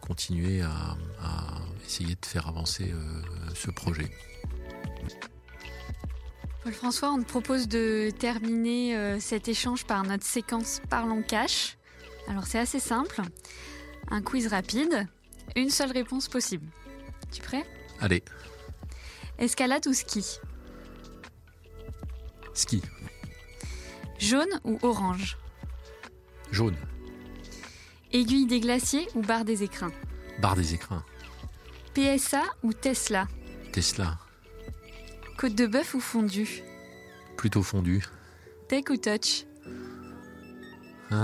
continuer 0.07 0.61
à, 0.61 0.95
essayer 1.85 2.15
de 2.15 2.25
faire 2.25 2.47
avancer 2.47 2.91
euh, 2.91 3.53
ce 3.53 3.71
projet. 3.71 4.09
Paul-François, 6.63 7.11
on 7.11 7.21
te 7.21 7.27
propose 7.27 7.67
de 7.67 8.09
terminer 8.17 8.97
euh, 8.97 9.19
cet 9.19 9.47
échange 9.47 9.85
par 9.85 10.03
notre 10.03 10.25
séquence 10.25 10.81
Parlons 10.89 11.21
Cash. 11.21 11.77
Alors 12.27 12.45
c'est 12.45 12.59
assez 12.59 12.79
simple, 12.79 13.21
un 14.09 14.21
quiz 14.21 14.47
rapide, 14.47 15.07
une 15.55 15.69
seule 15.69 15.91
réponse 15.91 16.27
possible. 16.27 16.67
Tu 17.31 17.41
es 17.41 17.43
prêt? 17.43 17.65
Allez. 17.99 18.23
Escalade 19.37 19.87
ou 19.87 19.93
ski? 19.93 20.25
Ski. 22.53 22.81
Jaune 24.19 24.59
ou 24.63 24.77
orange? 24.81 25.37
Jaune. 26.51 26.75
Aiguille 28.13 28.45
des 28.45 28.59
glaciers 28.59 29.07
ou 29.15 29.21
barre 29.21 29.45
des 29.45 29.63
écrins? 29.63 29.91
Barre 30.39 30.55
des 30.55 30.73
écrins. 30.73 31.03
PSA 31.93 32.43
ou 32.63 32.73
Tesla? 32.73 33.27
Tesla. 33.71 34.17
Côte 35.37 35.55
de 35.55 35.67
bœuf 35.67 35.93
ou 35.93 35.99
fondue 35.99 36.63
Plutôt 37.35 37.63
fondue. 37.63 38.03
Tech 38.67 38.85
ou 38.89 38.97
touch? 38.97 39.45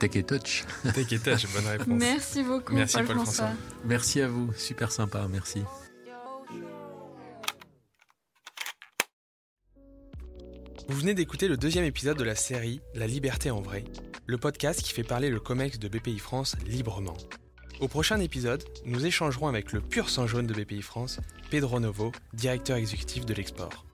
Tech 0.00 0.16
et 0.16 0.22
touch. 0.22 0.64
Tech 0.94 1.12
et 1.12 1.18
touch, 1.18 1.46
bonne 1.52 1.66
réponse. 1.66 1.86
Merci 1.88 2.42
beaucoup, 2.42 2.74
merci 2.74 2.96
Paul, 2.96 3.16
François. 3.16 3.50
Merci 3.84 4.20
à 4.20 4.28
vous, 4.28 4.52
super 4.54 4.90
sympa, 4.92 5.26
merci. 5.28 5.62
Vous 10.88 10.98
venez 10.98 11.14
d'écouter 11.14 11.48
le 11.48 11.56
deuxième 11.56 11.84
épisode 11.84 12.18
de 12.18 12.24
la 12.24 12.34
série 12.34 12.80
La 12.94 13.06
liberté 13.06 13.50
en 13.50 13.60
vrai, 13.60 13.84
le 14.30 14.38
podcast 14.38 14.80
qui 14.80 14.92
fait 14.92 15.02
parler 15.02 15.28
le 15.28 15.40
COMEX 15.40 15.80
de 15.80 15.88
BPI 15.88 16.20
France 16.20 16.54
librement. 16.64 17.16
Au 17.80 17.88
prochain 17.88 18.20
épisode, 18.20 18.62
nous 18.84 19.04
échangerons 19.04 19.48
avec 19.48 19.72
le 19.72 19.80
pur 19.80 20.08
sang 20.08 20.28
jaune 20.28 20.46
de 20.46 20.54
BPI 20.54 20.82
France, 20.82 21.18
Pedro 21.50 21.80
Novo, 21.80 22.12
directeur 22.32 22.76
exécutif 22.76 23.26
de 23.26 23.34
l'export. 23.34 23.89